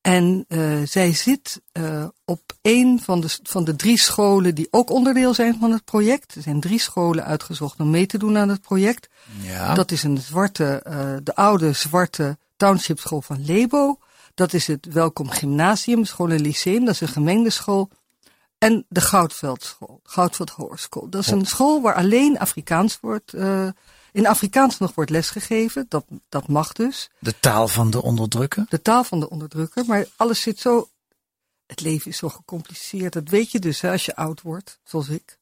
en 0.00 0.44
uh, 0.48 0.86
zij 0.86 1.12
zit 1.12 1.60
uh, 1.72 2.04
op 2.24 2.40
een 2.62 3.00
van 3.02 3.20
de, 3.20 3.38
van 3.42 3.64
de 3.64 3.76
drie 3.76 3.98
scholen 3.98 4.54
die 4.54 4.68
ook 4.70 4.90
onderdeel 4.90 5.34
zijn 5.34 5.56
van 5.60 5.72
het 5.72 5.84
project. 5.84 6.34
Er 6.34 6.42
zijn 6.42 6.60
drie 6.60 6.80
scholen 6.80 7.24
uitgezocht 7.24 7.80
om 7.80 7.90
mee 7.90 8.06
te 8.06 8.18
doen 8.18 8.36
aan 8.36 8.48
het 8.48 8.60
project. 8.60 9.08
Ja. 9.40 9.74
Dat 9.74 9.90
is 9.90 10.02
een 10.02 10.18
zwarte, 10.18 10.84
uh, 10.88 11.16
de 11.22 11.34
oude 11.34 11.72
zwarte 11.72 12.38
township 12.56 12.98
school 12.98 13.22
van 13.22 13.44
Lebo. 13.44 13.98
Dat 14.34 14.52
is 14.52 14.66
het 14.66 14.86
Welkom 14.86 15.28
Gymnasium, 15.28 16.04
school 16.04 16.30
en 16.30 16.40
lyceum. 16.40 16.84
Dat 16.84 16.94
is 16.94 17.00
een 17.00 17.08
gemengde 17.08 17.50
school. 17.50 17.90
En 18.58 18.86
de 18.88 19.00
Goudveldschool, 19.00 20.00
Goudveld 20.02 20.50
Hoorschool. 20.50 21.08
Dat 21.08 21.20
is 21.20 21.30
een 21.30 21.46
school 21.46 21.82
waar 21.82 21.94
alleen 21.94 22.38
Afrikaans 22.38 22.98
wordt, 23.00 23.32
uh, 23.32 23.68
in 24.12 24.26
Afrikaans 24.26 24.78
nog 24.78 24.94
wordt 24.94 25.10
lesgegeven. 25.10 25.86
Dat, 25.88 26.04
dat 26.28 26.48
mag 26.48 26.72
dus. 26.72 27.10
De 27.18 27.38
taal 27.40 27.68
van 27.68 27.90
de 27.90 28.02
onderdrukker? 28.02 28.66
De 28.68 28.82
taal 28.82 29.04
van 29.04 29.20
de 29.20 29.30
onderdrukker. 29.30 29.84
Maar 29.86 30.06
alles 30.16 30.40
zit 30.40 30.58
zo, 30.58 30.88
het 31.66 31.80
leven 31.80 32.10
is 32.10 32.16
zo 32.16 32.28
gecompliceerd. 32.28 33.12
Dat 33.12 33.28
weet 33.28 33.50
je 33.50 33.58
dus 33.58 33.80
hè, 33.80 33.90
als 33.90 34.04
je 34.04 34.16
oud 34.16 34.42
wordt, 34.42 34.78
zoals 34.84 35.08
ik. 35.08 35.38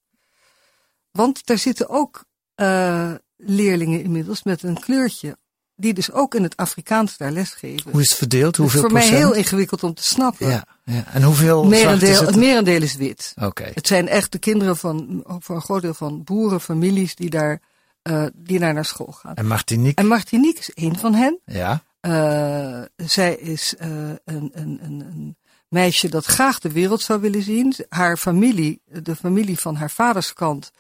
Want 1.10 1.46
daar 1.46 1.58
zitten 1.58 1.88
ook 1.88 2.24
uh, 2.56 3.14
leerlingen 3.36 4.02
inmiddels 4.02 4.42
met 4.42 4.62
een 4.62 4.80
kleurtje 4.80 5.36
die 5.82 5.94
dus 5.94 6.12
ook 6.12 6.34
in 6.34 6.42
het 6.42 6.56
Afrikaans 6.56 7.16
daar 7.16 7.30
lesgeven. 7.30 7.90
Hoe 7.90 8.00
is 8.00 8.08
het 8.08 8.18
verdeeld? 8.18 8.56
Hoeveel 8.56 8.82
het 8.82 8.92
is 8.92 8.98
voor 8.98 9.10
mij 9.10 9.18
heel 9.18 9.32
ingewikkeld 9.34 9.82
om 9.82 9.94
te 9.94 10.02
snappen. 10.02 10.48
Ja, 10.48 10.64
ja. 10.84 11.04
En 11.12 11.22
hoeveel 11.22 11.64
merendeel, 11.64 12.08
is 12.08 12.18
het? 12.18 12.26
het 12.26 12.36
merendeel 12.36 12.82
is 12.82 12.94
wit. 12.94 13.34
Oké. 13.42 13.70
Het 13.74 13.86
zijn 13.86 14.08
echt 14.08 14.32
de 14.32 14.38
kinderen 14.38 14.76
van, 14.76 15.24
voor 15.38 15.54
een 15.54 15.62
groot 15.62 15.82
deel 15.82 15.94
van 15.94 16.24
boerenfamilies 16.24 17.14
die 17.14 17.30
daar, 17.30 17.60
uh, 18.02 18.26
die 18.34 18.58
daar 18.58 18.74
naar 18.74 18.84
school 18.84 19.12
gaan. 19.12 19.34
En 19.34 19.46
Martinique? 19.46 20.02
En 20.02 20.06
Martinique 20.06 20.60
is 20.60 20.70
een 20.74 20.98
van 20.98 21.14
hen. 21.14 21.38
Ja. 21.44 21.82
Uh, 22.00 22.82
zij 22.96 23.34
is 23.34 23.74
uh, 23.80 23.88
een, 24.24 24.50
een, 24.52 24.78
een, 24.82 25.00
een 25.00 25.36
meisje 25.68 26.08
dat 26.08 26.24
graag 26.24 26.58
de 26.58 26.72
wereld 26.72 27.00
zou 27.02 27.20
willen 27.20 27.42
zien. 27.42 27.74
Haar 27.88 28.16
familie, 28.16 28.80
de 29.02 29.16
familie 29.16 29.58
van 29.58 29.76
haar 29.76 29.90
vaders 29.90 30.32
kant, 30.32 30.72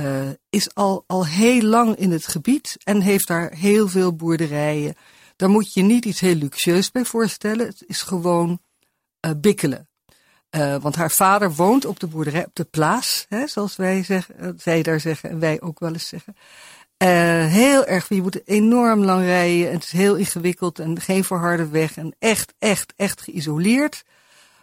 uh, 0.00 0.28
is 0.50 0.74
al, 0.74 1.04
al 1.06 1.26
heel 1.26 1.62
lang 1.62 1.96
in 1.96 2.10
het 2.10 2.26
gebied 2.26 2.76
en 2.84 3.00
heeft 3.00 3.26
daar 3.26 3.52
heel 3.52 3.88
veel 3.88 4.14
boerderijen. 4.14 4.94
Daar 5.36 5.48
moet 5.48 5.72
je 5.72 5.82
niet 5.82 6.04
iets 6.04 6.20
heel 6.20 6.34
luxueus 6.34 6.90
bij 6.90 7.04
voorstellen. 7.04 7.66
Het 7.66 7.84
is 7.86 8.02
gewoon 8.02 8.60
uh, 9.26 9.32
bikkelen. 9.36 9.88
Uh, 10.50 10.76
want 10.76 10.94
haar 10.94 11.10
vader 11.10 11.54
woont 11.54 11.84
op 11.84 12.00
de 12.00 12.06
boerderij, 12.06 12.46
op 12.46 12.54
de 12.54 12.64
plaats, 12.64 13.26
hè, 13.28 13.46
zoals 13.46 13.76
wij 13.76 14.04
zeggen, 14.04 14.54
zij 14.58 14.82
daar 14.82 15.00
zeggen 15.00 15.30
en 15.30 15.38
wij 15.38 15.60
ook 15.60 15.78
wel 15.78 15.92
eens 15.92 16.08
zeggen. 16.08 16.36
heel 17.50 17.86
erg, 17.86 18.08
je 18.08 18.22
moet 18.22 18.48
enorm 18.48 19.04
lang 19.04 19.24
rijden 19.24 19.68
en 19.68 19.74
het 19.74 19.84
is 19.84 19.92
heel 19.92 20.14
ingewikkeld 20.14 20.78
en 20.78 21.00
geen 21.00 21.24
verharde 21.24 21.68
weg 21.68 21.96
en 21.96 22.16
echt, 22.18 22.54
echt, 22.58 22.92
echt 22.96 23.20
geïsoleerd. 23.20 24.04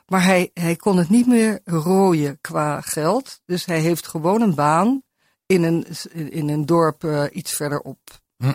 Maar 0.05 0.23
hij, 0.23 0.51
hij 0.53 0.75
kon 0.75 0.97
het 0.97 1.09
niet 1.09 1.27
meer 1.27 1.59
rooien 1.65 2.37
qua 2.41 2.81
geld. 2.81 3.41
Dus 3.45 3.65
hij 3.65 3.79
heeft 3.79 4.07
gewoon 4.07 4.41
een 4.41 4.55
baan 4.55 5.03
in 5.51 5.63
een, 5.63 5.85
in 6.31 6.49
een 6.49 6.65
dorp 6.65 7.03
uh, 7.03 7.23
iets 7.31 7.53
verderop. 7.53 7.99
Hm. 8.37 8.45
Uh, 8.45 8.53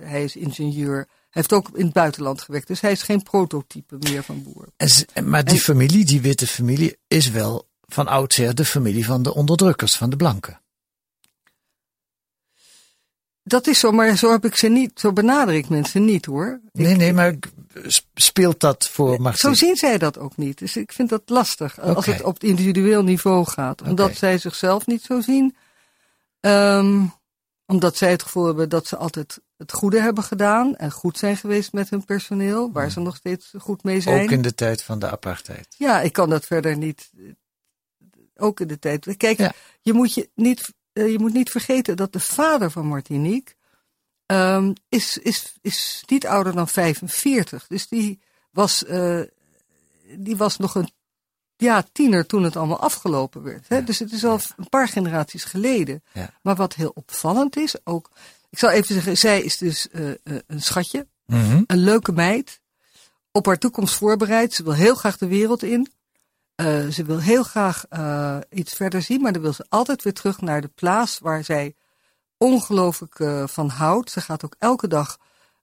hij 0.00 0.24
is 0.24 0.36
ingenieur. 0.36 0.96
Hij 0.96 1.06
heeft 1.30 1.52
ook 1.52 1.68
in 1.74 1.84
het 1.84 1.92
buitenland 1.92 2.42
gewerkt. 2.42 2.66
Dus 2.66 2.80
hij 2.80 2.92
is 2.92 3.02
geen 3.02 3.22
prototype 3.22 3.96
meer 3.98 4.22
van 4.22 4.42
boer. 4.42 4.68
En, 4.76 5.28
maar 5.28 5.44
die 5.44 5.54
en, 5.54 5.60
familie, 5.60 6.04
die 6.04 6.20
witte 6.20 6.46
familie, 6.46 6.98
is 7.08 7.30
wel 7.30 7.68
van 7.80 8.06
oudsher 8.06 8.54
de 8.54 8.64
familie 8.64 9.04
van 9.04 9.22
de 9.22 9.34
onderdrukkers, 9.34 9.96
van 9.96 10.10
de 10.10 10.16
blanken. 10.16 10.60
Dat 13.44 13.66
is 13.66 13.78
zo, 13.78 13.90
maar 13.90 14.16
zo 14.16 14.30
heb 14.30 14.44
ik 14.44 14.56
ze 14.56 14.68
niet, 14.68 15.00
zo 15.00 15.12
benader 15.12 15.54
ik 15.54 15.68
mensen 15.68 16.04
niet 16.04 16.26
hoor. 16.26 16.60
Nee, 16.72 16.96
nee, 16.96 17.12
maar 17.12 17.34
speelt 18.14 18.60
dat 18.60 18.88
voor 18.88 19.20
Martin? 19.20 19.38
Zo 19.38 19.54
zien 19.54 19.76
zij 19.76 19.98
dat 19.98 20.18
ook 20.18 20.36
niet. 20.36 20.58
Dus 20.58 20.76
ik 20.76 20.92
vind 20.92 21.08
dat 21.08 21.22
lastig 21.26 21.78
okay. 21.78 21.94
als 21.94 22.06
het 22.06 22.22
op 22.22 22.34
het 22.34 22.42
individueel 22.42 23.02
niveau 23.02 23.46
gaat. 23.46 23.82
Omdat 23.82 24.06
okay. 24.06 24.18
zij 24.18 24.38
zichzelf 24.38 24.86
niet 24.86 25.02
zo 25.02 25.20
zien. 25.20 25.56
Um, 26.46 27.12
omdat 27.66 27.96
zij 27.96 28.10
het 28.10 28.22
gevoel 28.22 28.46
hebben 28.46 28.68
dat 28.68 28.86
ze 28.86 28.96
altijd 28.96 29.40
het 29.56 29.72
goede 29.72 30.00
hebben 30.00 30.24
gedaan 30.24 30.76
en 30.76 30.90
goed 30.90 31.18
zijn 31.18 31.36
geweest 31.36 31.72
met 31.72 31.90
hun 31.90 32.04
personeel, 32.04 32.72
waar 32.72 32.90
ze 32.90 33.00
nog 33.00 33.16
steeds 33.16 33.54
goed 33.58 33.82
mee 33.82 34.00
zijn. 34.00 34.22
Ook 34.22 34.30
in 34.30 34.42
de 34.42 34.54
tijd 34.54 34.82
van 34.82 34.98
de 34.98 35.10
apartheid. 35.10 35.74
Ja, 35.78 36.00
ik 36.00 36.12
kan 36.12 36.30
dat 36.30 36.46
verder 36.46 36.76
niet. 36.76 37.10
Ook 38.36 38.60
in 38.60 38.66
de 38.66 38.78
tijd. 38.78 39.16
Kijk, 39.16 39.38
ja. 39.38 39.52
je, 39.80 39.92
moet 39.92 40.14
je, 40.14 40.30
niet, 40.34 40.72
je 40.92 41.18
moet 41.18 41.32
niet 41.32 41.50
vergeten 41.50 41.96
dat 41.96 42.12
de 42.12 42.20
vader 42.20 42.70
van 42.70 42.86
Martinique 42.86 43.54
um, 44.26 44.72
is, 44.88 45.18
is, 45.18 45.56
is 45.60 46.02
niet 46.06 46.26
ouder 46.26 46.54
dan 46.54 46.68
45. 46.68 47.66
Dus 47.66 47.88
die 47.88 48.20
was, 48.50 48.84
uh, 48.88 49.22
die 50.18 50.36
was 50.36 50.56
nog 50.56 50.74
een 50.74 50.90
ja, 51.62 51.84
tiener 51.92 52.26
toen 52.26 52.42
het 52.42 52.56
allemaal 52.56 52.80
afgelopen 52.80 53.42
werd. 53.42 53.68
Hè? 53.68 53.76
Ja. 53.76 53.82
Dus 53.82 53.98
het 53.98 54.12
is 54.12 54.24
al 54.24 54.40
een 54.56 54.68
paar 54.68 54.88
generaties 54.88 55.44
geleden. 55.44 56.02
Ja. 56.12 56.30
Maar 56.42 56.54
wat 56.54 56.74
heel 56.74 56.92
opvallend 56.94 57.56
is, 57.56 57.74
ook. 57.84 58.10
Ik 58.50 58.58
zal 58.58 58.70
even 58.70 58.94
zeggen, 58.94 59.18
zij 59.18 59.42
is 59.42 59.58
dus 59.58 59.88
uh, 59.92 60.08
uh, 60.08 60.14
een 60.46 60.62
schatje. 60.62 61.06
Mm 61.26 61.40
-hmm. 61.40 61.64
Een 61.66 61.84
leuke 61.84 62.12
meid. 62.12 62.60
Op 63.30 63.46
haar 63.46 63.58
toekomst 63.58 63.94
voorbereid. 63.94 64.52
Ze 64.52 64.62
wil 64.62 64.72
heel 64.72 64.94
graag 64.94 65.18
de 65.18 65.26
wereld 65.26 65.62
in. 65.62 65.92
Uh, 66.56 66.88
ze 66.88 67.04
wil 67.04 67.18
heel 67.18 67.42
graag 67.42 67.84
iets 68.50 68.74
verder 68.74 69.02
zien. 69.02 69.20
Maar 69.20 69.32
dan 69.32 69.42
wil 69.42 69.52
ze 69.52 69.66
altijd 69.68 70.02
weer 70.02 70.12
terug 70.12 70.40
naar 70.40 70.60
de 70.60 70.70
plaats 70.74 71.18
waar 71.18 71.44
zij 71.44 71.74
ongelooflijk 72.36 73.16
van 73.50 73.68
houdt. 73.68 74.10
Ze 74.10 74.20
gaat 74.20 74.44
ook 74.44 74.54
elke 74.58 74.88
dag 74.88 75.18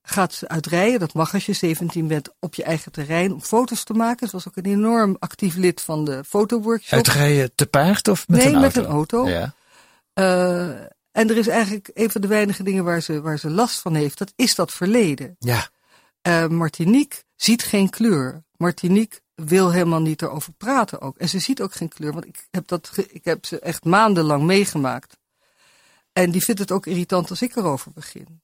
gaat 0.09 0.33
ze 0.33 0.47
uitrijden. 0.47 0.99
Dat 0.99 1.13
mag 1.13 1.33
als 1.33 1.45
je 1.45 1.53
17 1.53 2.07
bent 2.07 2.29
op 2.39 2.55
je 2.55 2.63
eigen 2.63 2.91
terrein 2.91 3.33
om 3.33 3.41
foto's 3.41 3.83
te 3.83 3.93
maken. 3.93 4.27
Ze 4.27 4.35
was 4.35 4.47
ook 4.47 4.55
een 4.55 4.65
enorm 4.65 5.15
actief 5.19 5.55
lid 5.55 5.81
van 5.81 6.05
de 6.05 6.23
fotoworkshop. 6.23 6.93
Uitrijden 6.93 7.51
te 7.55 7.65
paard 7.65 8.07
of 8.07 8.27
met 8.27 8.37
nee, 8.37 8.47
een 8.47 8.53
auto? 8.53 8.67
met 8.67 8.85
een 8.85 8.91
auto. 8.91 9.27
Ja. 9.27 9.53
Uh, 10.13 10.69
en 11.11 11.29
er 11.29 11.37
is 11.37 11.47
eigenlijk 11.47 11.91
een 11.93 12.11
van 12.11 12.21
de 12.21 12.27
weinige 12.27 12.63
dingen 12.63 12.83
waar 12.83 13.01
ze, 13.01 13.21
waar 13.21 13.39
ze 13.39 13.49
last 13.49 13.79
van 13.79 13.93
heeft. 13.95 14.17
Dat 14.17 14.33
is 14.35 14.55
dat 14.55 14.71
verleden. 14.71 15.35
Ja. 15.39 15.69
Uh, 16.27 16.47
Martinique 16.47 17.23
ziet 17.35 17.63
geen 17.63 17.89
kleur. 17.89 18.43
Martinique 18.57 19.19
wil 19.35 19.71
helemaal 19.71 20.01
niet 20.01 20.21
erover 20.21 20.53
praten 20.53 21.01
ook. 21.01 21.17
En 21.17 21.29
ze 21.29 21.39
ziet 21.39 21.61
ook 21.61 21.73
geen 21.73 21.89
kleur. 21.89 22.13
Want 22.13 22.25
ik 22.25 22.47
heb, 22.51 22.67
dat, 22.67 22.91
ik 23.09 23.25
heb 23.25 23.45
ze 23.45 23.59
echt 23.59 23.83
maandenlang 23.83 24.43
meegemaakt. 24.43 25.17
En 26.13 26.31
die 26.31 26.43
vindt 26.43 26.59
het 26.59 26.71
ook 26.71 26.85
irritant 26.85 27.29
als 27.29 27.41
ik 27.41 27.55
erover 27.55 27.91
begin. 27.91 28.41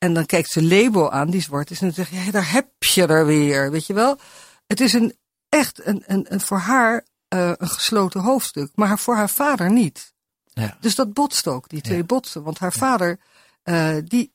En 0.00 0.14
dan 0.14 0.26
kijkt 0.26 0.50
ze 0.50 0.62
Lebo 0.62 1.08
aan, 1.08 1.30
die 1.30 1.40
zwart 1.40 1.70
is, 1.70 1.80
en 1.80 1.86
dan 1.86 1.94
zegt 1.94 2.24
je, 2.24 2.30
daar 2.30 2.52
heb 2.52 2.68
je 2.78 3.06
er 3.06 3.26
weer, 3.26 3.70
weet 3.70 3.86
je 3.86 3.92
wel. 3.94 4.18
Het 4.66 4.80
is 4.80 4.92
een, 4.92 5.16
echt 5.48 5.86
een, 5.86 6.02
een, 6.06 6.32
een 6.32 6.40
voor 6.40 6.58
haar 6.58 7.06
uh, 7.34 7.52
een 7.56 7.68
gesloten 7.68 8.20
hoofdstuk, 8.20 8.70
maar 8.74 8.98
voor 8.98 9.14
haar 9.14 9.30
vader 9.30 9.70
niet. 9.70 10.12
Ja. 10.44 10.76
Dus 10.80 10.94
dat 10.94 11.12
botst 11.12 11.46
ook, 11.46 11.68
die 11.68 11.80
twee 11.80 11.98
Ja. 11.98 12.04
botsen. 12.04 12.42
Want 12.42 12.58
haar 12.58 12.72
vader, 12.72 13.20
uh, 13.64 13.96
die, 14.04 14.32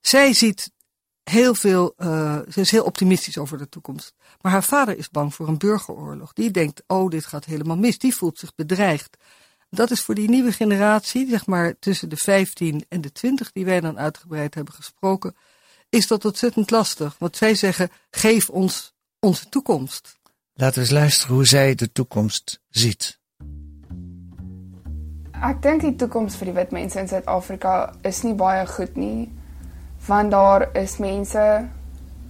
zij 0.00 0.34
ziet 0.34 0.70
heel 1.22 1.54
veel, 1.54 1.94
uh, 1.96 2.38
ze 2.48 2.60
is 2.60 2.70
heel 2.70 2.84
optimistisch 2.84 3.38
over 3.38 3.58
de 3.58 3.68
toekomst. 3.68 4.14
Maar 4.40 4.52
haar 4.52 4.64
vader 4.64 4.98
is 4.98 5.10
bang 5.10 5.34
voor 5.34 5.48
een 5.48 5.58
burgeroorlog. 5.58 6.32
Die 6.32 6.50
denkt, 6.50 6.82
oh, 6.86 7.10
dit 7.10 7.26
gaat 7.26 7.44
helemaal 7.44 7.76
mis. 7.76 7.98
Die 7.98 8.14
voelt 8.14 8.38
zich 8.38 8.54
bedreigd. 8.54 9.16
Dat 9.70 9.90
is 9.90 10.02
voor 10.02 10.14
die 10.14 10.28
nieuwe 10.28 10.52
generatie, 10.52 11.28
zeg 11.28 11.46
maar 11.46 11.78
tussen 11.78 12.08
de 12.08 12.16
15 12.16 12.84
en 12.88 13.00
de 13.00 13.12
20 13.12 13.52
die 13.52 13.64
wij 13.64 13.80
dan 13.80 13.98
uitgebreid 13.98 14.54
hebben 14.54 14.74
gesproken, 14.74 15.36
is 15.88 16.06
dat 16.06 16.24
ontzettend 16.24 16.70
lastig. 16.70 17.16
Want 17.18 17.36
zij 17.36 17.54
zeggen, 17.54 17.90
geef 18.10 18.50
ons 18.50 18.94
onze 19.20 19.48
toekomst. 19.48 20.18
Laten 20.54 20.74
we 20.74 20.80
eens 20.80 20.90
luisteren 20.90 21.34
hoe 21.34 21.46
zij 21.46 21.74
de 21.74 21.92
toekomst 21.92 22.60
ziet. 22.68 23.18
Ek 25.38 25.62
dink 25.62 25.84
die 25.84 25.94
toekoms 25.94 26.34
vir 26.34 26.48
die 26.50 26.54
wit 26.56 26.72
mense 26.74 26.98
in 26.98 27.08
Suid-Afrika 27.08 27.92
is 28.02 28.24
nie 28.26 28.34
baie 28.34 28.64
goed 28.66 28.96
nie. 28.98 29.28
Want 30.06 30.30
daar 30.34 30.64
is 30.76 30.96
mense 30.98 31.68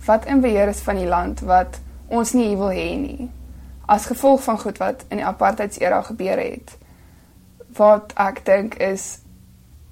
wat 0.04 0.26
in 0.28 0.42
beheer 0.44 0.68
is 0.68 0.82
van 0.84 1.00
die 1.00 1.08
land 1.08 1.40
wat 1.40 1.78
ons 2.06 2.34
nie 2.36 2.52
wil 2.56 2.68
hê 2.68 2.90
nie. 3.00 3.30
As 3.86 4.10
gevolg 4.12 4.42
van 4.44 4.60
goed 4.60 4.78
wat 4.78 5.06
in 5.08 5.22
die 5.22 5.24
apartheidsera 5.24 6.02
gebeur 6.02 6.36
het. 6.36 6.76
Wat 7.78 8.12
ek 8.18 8.42
dink 8.46 8.74
is 8.82 9.18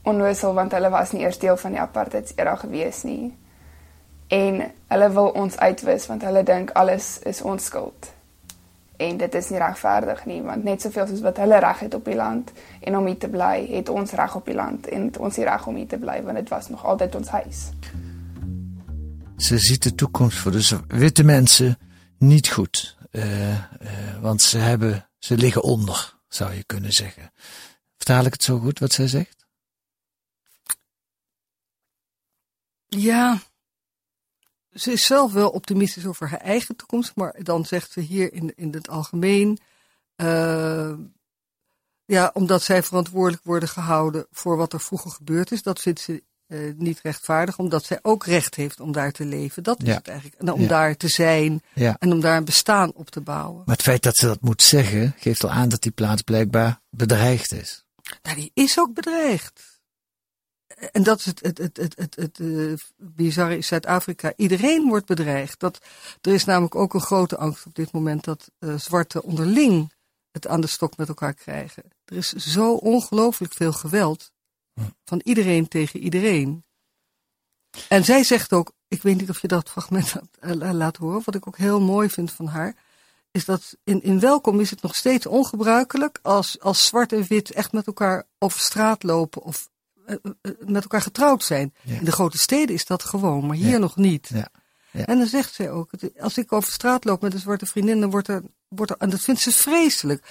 onnoosel 0.07 0.55
want 0.55 0.75
hulle 0.75 0.91
was 0.91 1.13
nie 1.13 1.23
eers 1.23 1.39
deel 1.43 1.57
van 1.57 1.75
die 1.75 1.81
apartheidsera 1.83 2.57
gewees 2.63 3.03
nie. 3.07 3.33
En 4.29 4.61
hulle 4.93 5.09
wil 5.15 5.33
ons 5.39 5.57
uitwis 5.57 6.07
want 6.11 6.27
hulle 6.27 6.43
dink 6.47 6.75
alles 6.75 7.17
is 7.23 7.43
ons 7.43 7.71
skuld 7.71 8.15
en 8.97 9.17
dit 9.17 9.35
is 9.35 9.49
nie 9.53 9.61
regverdig 9.61 10.25
nie 10.25 10.39
want 10.45 10.65
net 10.65 10.83
soveel 10.83 11.09
soos 11.11 11.23
wat 11.25 11.41
hulle 11.43 11.59
reg 11.61 11.83
het 11.85 11.95
op 11.95 12.05
die 12.09 12.17
land 12.17 12.53
en 12.81 12.97
om 12.97 13.07
hier 13.07 13.19
te 13.21 13.29
bly, 13.29 13.67
het 13.71 13.89
ons 13.93 14.13
reg 14.17 14.37
op 14.39 14.47
die 14.49 14.57
land 14.57 14.89
en 14.89 15.11
ons 15.19 15.37
hier 15.37 15.49
reg 15.51 15.67
om 15.67 15.77
hier 15.77 15.89
te 15.91 16.01
bly 16.01 16.17
want 16.25 16.41
dit 16.41 16.53
was 16.53 16.69
nog 16.73 16.85
altyd 16.85 17.15
ons 17.15 17.29
huis. 17.29 17.69
Ze 19.37 19.59
ziet 19.59 19.83
de 19.83 19.95
toekomst 19.95 20.39
voor 20.39 20.53
de 20.53 20.79
witte 20.89 21.25
mensen 21.25 21.79
niet 22.19 22.49
goed. 22.49 22.97
Uh, 23.13 23.51
uh, 23.51 23.59
want 24.21 24.43
ze 24.43 24.59
hebben, 24.59 25.09
ze 25.19 25.37
liggen 25.37 25.63
onder, 25.63 26.17
zou 26.29 26.55
je 26.55 26.65
kunnen 26.65 26.93
zeggen. 26.93 27.31
Vertaal 27.97 28.25
ik 28.25 28.33
het 28.33 28.43
zo 28.43 28.59
goed 28.59 28.79
wat 28.79 28.93
zij 28.93 29.09
zegt? 29.09 29.47
Ja, 32.87 33.39
ze 34.73 34.93
is 34.93 35.03
zelf 35.07 35.33
wel 35.33 35.51
optimistisch 35.51 36.07
over 36.07 36.29
haar 36.29 36.41
eigen 36.41 36.77
toekomst, 36.77 37.13
maar 37.15 37.35
dan 37.43 37.65
zegt 37.65 37.91
ze 37.93 38.01
hier 38.01 38.33
in, 38.33 38.53
in 38.57 38.73
het 38.75 38.89
algemeen. 38.89 39.59
Uh, 40.17 40.93
ja, 42.05 42.31
omdat 42.35 42.63
zij 42.63 42.83
verantwoordelijk 42.83 43.45
worden 43.45 43.69
gehouden 43.69 44.27
voor 44.31 44.57
wat 44.57 44.73
er 44.73 44.81
vroeger 44.81 45.11
gebeurd 45.11 45.51
is. 45.53 45.63
Dat 45.63 45.81
vindt 45.81 46.01
ze 46.01 46.23
uh, 46.47 46.75
niet 46.77 47.01
rechtvaardig, 47.01 47.59
omdat 47.59 47.85
zij 47.85 47.99
ook 48.03 48.25
recht 48.27 48.55
heeft 48.55 48.81
om 48.81 48.93
daar 48.93 49.13
te 49.13 49.25
leven. 49.25 49.63
Dat 49.63 49.83
is 49.83 49.89
Ja. 49.89 49.95
het 49.95 50.09
eigenlijk. 50.09 50.41
En 50.41 50.53
om 50.53 50.61
Ja. 50.61 50.69
daar 50.69 50.97
te 50.97 51.09
zijn 51.09 51.63
Ja. 51.75 51.97
en 51.99 52.13
om 52.13 52.21
daar 52.21 52.37
een 52.37 52.45
bestaan 52.45 52.93
op 52.93 53.11
te 53.11 53.21
bouwen. 53.21 53.63
Maar 53.67 53.75
het 53.75 53.85
feit 53.85 54.03
dat 54.03 54.17
ze 54.17 54.27
dat 54.27 54.41
moet 54.41 54.63
zeggen, 54.63 55.15
geeft 55.19 55.45
al 55.45 55.51
aan 55.51 55.69
dat 55.69 55.83
die 55.83 55.93
plaats 55.93 56.23
blijkbaar 56.23 56.81
bedreigd 56.91 57.53
is. 57.53 57.86
Nou, 58.23 58.37
die 58.37 58.51
is 58.55 58.79
ook 58.79 58.95
bedreigd. 58.95 59.77
En 60.93 61.03
dat 61.03 61.19
is 61.19 61.25
het, 61.25 61.41
het, 61.41 61.59
het, 61.59 61.77
het, 61.77 61.97
het, 61.97 62.17
het 62.17 62.41
eh, 62.41 62.73
bizarre 62.97 63.55
in 63.55 63.65
Zuid-Afrika. 63.65 64.33
Iedereen 64.37 64.89
wordt 64.89 65.07
bedreigd. 65.07 65.61
Dat, 65.61 65.81
er 66.21 66.33
is 66.33 66.45
namelijk 66.45 66.75
ook 66.75 66.95
een 66.95 67.01
grote 67.01 67.37
angst 67.37 67.67
op 67.67 67.75
dit 67.75 67.93
moment 67.93 68.25
dat 68.25 68.51
eh 68.59 68.75
zwarte 68.79 69.23
onderling 69.23 69.93
het 70.31 70.47
aan 70.47 70.61
de 70.61 70.67
stok 70.67 70.97
met 70.97 71.09
elkaar 71.09 71.35
krijgen. 71.35 71.83
Er 72.05 72.17
is 72.17 72.33
zo 72.33 72.75
ongelooflijk 72.75 73.53
veel 73.53 73.73
geweld 73.73 74.33
van 75.05 75.21
iedereen 75.25 75.69
tegen 75.69 76.01
iedereen. 76.01 76.65
En 77.89 78.05
zij 78.05 78.25
zegt 78.25 78.53
ook, 78.53 78.73
ik 78.89 79.03
weet 79.03 79.17
niet 79.17 79.31
of 79.31 79.41
je 79.41 79.49
dat 79.49 79.71
fragment 79.71 80.15
laat 80.73 80.97
horen, 80.97 81.23
wat 81.25 81.35
ik 81.35 81.47
ook 81.47 81.57
heel 81.57 81.81
mooi 81.81 82.11
vind 82.11 82.33
van 82.33 82.47
haar, 82.47 82.77
is 83.37 83.45
dat 83.45 83.77
in, 83.85 84.03
in 84.03 84.21
welkom 84.21 84.61
is 84.61 84.71
het 84.71 84.83
nog 84.83 84.95
steeds 84.95 85.27
ongebruikelijk 85.27 86.19
als, 86.23 86.61
als 86.61 86.87
zwart 86.87 87.13
en 87.13 87.25
wit 87.29 87.51
echt 87.51 87.73
met 87.73 87.87
elkaar 87.87 88.25
over 88.39 88.61
straat 88.61 89.03
lopen 89.03 89.43
of 89.43 89.69
eh, 90.07 90.15
eh, 90.43 90.53
met 90.67 90.83
elkaar 90.83 91.03
getrouwd 91.03 91.45
zijn. 91.45 91.75
Ja. 91.83 91.99
In 91.99 92.05
de 92.05 92.13
grote 92.13 92.39
steden 92.39 92.75
is 92.75 92.85
dat 92.85 93.05
gewoon, 93.05 93.47
maar 93.47 93.57
hier 93.57 93.69
Ja. 93.71 93.79
nog 93.79 93.97
niet. 93.97 94.31
Ja. 94.33 94.49
En 94.93 95.19
dan 95.19 95.27
zegt 95.27 95.55
zij 95.55 95.71
ook, 95.71 95.91
als 96.19 96.39
ik 96.39 96.53
over 96.53 96.73
straat 96.73 97.05
loop 97.05 97.21
met 97.23 97.35
een 97.35 97.41
zwarte 97.41 97.67
vriendin, 97.67 98.01
dan 98.01 98.11
wordt 98.11 98.29
er, 98.29 98.43
wordt 98.69 98.91
er 98.91 98.97
en 98.99 99.11
dat 99.11 99.21
vindt 99.21 99.41
ze 99.41 99.53
vreselijk. 99.53 100.27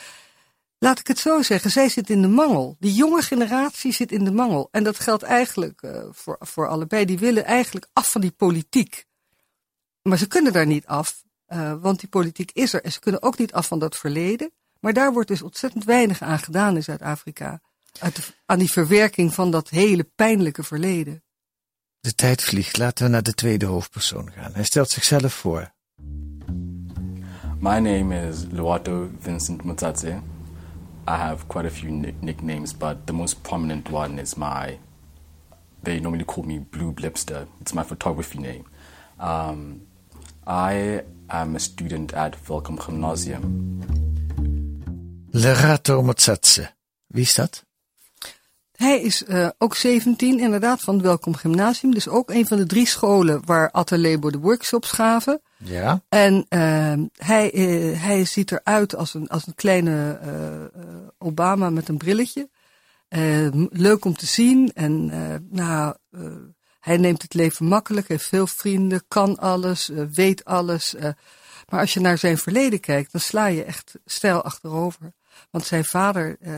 Laat 0.78 1.00
ik 1.00 1.08
het 1.08 1.20
zo 1.20 1.42
zeggen, 1.42 1.72
zij 1.72 1.90
zit 1.90 2.10
in 2.10 2.22
de 2.22 2.28
mangel. 2.28 2.76
Die 2.80 2.94
jonge 2.94 3.22
generatie 3.22 3.94
zit 3.94 4.12
in 4.12 4.24
de 4.24 4.32
mangel. 4.32 4.68
En 4.72 4.84
dat 4.84 5.00
geldt 5.00 5.24
eigenlijk 5.24 5.82
eh, 5.82 6.04
voor, 6.12 6.38
voor 6.40 6.68
allebei. 6.68 7.06
Die 7.06 7.20
willen 7.20 7.46
eigenlijk 7.46 7.88
af 7.94 8.12
van 8.12 8.22
die 8.22 8.32
politiek. 8.32 9.06
Maar 10.02 10.18
ze 10.18 10.28
kunnen 10.28 10.54
daar 10.54 10.66
niet 10.66 10.86
af, 10.86 11.24
eh, 11.46 11.74
want 11.82 12.00
die 12.00 12.10
politiek 12.10 12.52
is 12.54 12.74
er. 12.74 12.84
En 12.84 12.92
ze 12.92 13.00
kunnen 13.00 13.22
ook 13.22 13.38
niet 13.38 13.54
af 13.54 13.68
van 13.68 13.80
dat 13.80 13.96
verleden. 13.96 14.52
Maar 14.80 14.94
daar 14.94 15.14
wordt 15.14 15.28
dus 15.28 15.42
ontzettend 15.42 15.84
weinig 15.84 16.22
aan 16.22 16.40
gedaan 16.40 16.76
in 16.76 16.84
Zuid-Afrika. 16.84 17.62
Uit 18.00 18.16
de- 18.16 18.34
Aan 18.46 18.60
die 18.60 18.72
verwerking 18.72 19.34
van 19.34 19.52
dat 19.52 19.70
hele 19.70 20.04
pijnlijke 20.16 20.64
verleden. 20.64 21.24
De 22.00 22.16
tijd 22.16 22.42
vliegt. 22.44 22.78
Laten 22.78 23.06
we 23.06 23.12
naar 23.12 23.24
de 23.24 23.34
tweede 23.34 23.66
hoofdpersoon 23.66 24.32
gaan. 24.32 24.54
Hij 24.54 24.64
stelt 24.64 24.90
zichzelf 24.90 25.34
voor. 25.34 25.74
My 27.60 27.80
name 27.80 28.28
is 28.30 28.46
Luato 28.52 29.10
Vincent 29.20 29.64
Mutsatse. 29.64 30.08
I 31.08 31.12
have 31.12 31.46
quite 31.48 31.68
a 31.68 31.72
few 31.72 31.90
nick- 31.92 32.22
nicknames, 32.22 32.78
but 32.78 32.98
the 33.06 33.14
most 33.14 33.42
prominent 33.42 33.90
one 33.92 34.22
is 34.22 34.36
my. 34.36 34.80
They 35.84 36.00
normally 36.00 36.26
call 36.26 36.44
me 36.44 36.60
Blue 36.70 36.92
Blipster. 36.94 37.48
It's 37.62 37.74
my 37.74 37.84
photography 37.84 38.38
name. 38.40 38.64
Um, 39.20 39.82
I 40.48 41.02
am 41.28 41.56
a 41.56 41.58
student 41.58 42.14
at 42.14 42.36
Velkom 42.42 42.80
Gymnasium. 42.80 43.80
Lerato 45.32 46.02
Motsatse. 46.02 46.70
Wie 47.08 47.24
is 47.24 47.34
dat? 47.34 47.66
Hij 48.76 49.02
is 49.02 49.26
eh, 49.26 49.50
ook 49.58 49.76
17, 49.76 50.40
inderdaad, 50.40 50.82
van 50.82 50.94
het 50.94 51.04
Welkom 51.04 51.36
Gymnasium. 51.36 51.94
Dus 51.94 52.08
ook 52.08 52.30
een 52.30 52.48
van 52.48 52.58
de 52.58 52.66
drie 52.66 52.88
scholen 52.88 53.46
waar 53.46 53.72
Atelier 53.72 54.20
de 54.20 54.40
workshops 54.40 54.92
gaven. 54.92 55.42
Ja. 55.58 56.02
En 56.10 56.46
eh, 56.50 56.94
hij, 57.14 57.52
eh, 57.52 58.02
hij 58.02 58.26
ziet 58.26 58.52
eruit 58.52 58.96
als 58.96 59.14
een, 59.14 59.28
als 59.28 59.48
een 59.48 59.56
kleine 59.56 60.20
eh, 60.22 60.64
eh, 60.64 60.70
Obama 61.18 61.70
met 61.70 61.88
een 61.88 61.98
brilletje. 61.98 62.50
Eh, 63.08 63.48
leuk 63.70 64.06
om 64.06 64.16
te 64.16 64.26
zien. 64.26 64.72
En 64.74 65.10
eh, 65.10 65.36
nou, 65.50 65.96
eh, 66.12 66.22
hij 66.86 66.98
neemt 66.98 67.22
het 67.22 67.34
leven 67.34 67.66
makkelijk, 67.66 68.08
heeft 68.08 68.28
veel 68.28 68.48
vrienden, 68.48 69.04
kan 69.08 69.38
alles, 69.40 69.90
eh, 69.90 70.04
weet 70.12 70.46
alles. 70.46 70.96
eh. 70.96 71.10
maar 71.70 71.80
als 71.80 71.94
je 71.94 72.00
naar 72.00 72.18
zijn 72.18 72.38
verleden 72.38 72.80
kijkt, 72.80 73.12
dan 73.12 73.22
sla 73.22 73.46
je 73.46 73.64
echt 73.64 73.94
stijl 74.06 74.42
achterover. 74.42 75.14
Want 75.52 75.66
zijn 75.66 75.86
vader, 75.86 76.38
eh, 76.40 76.54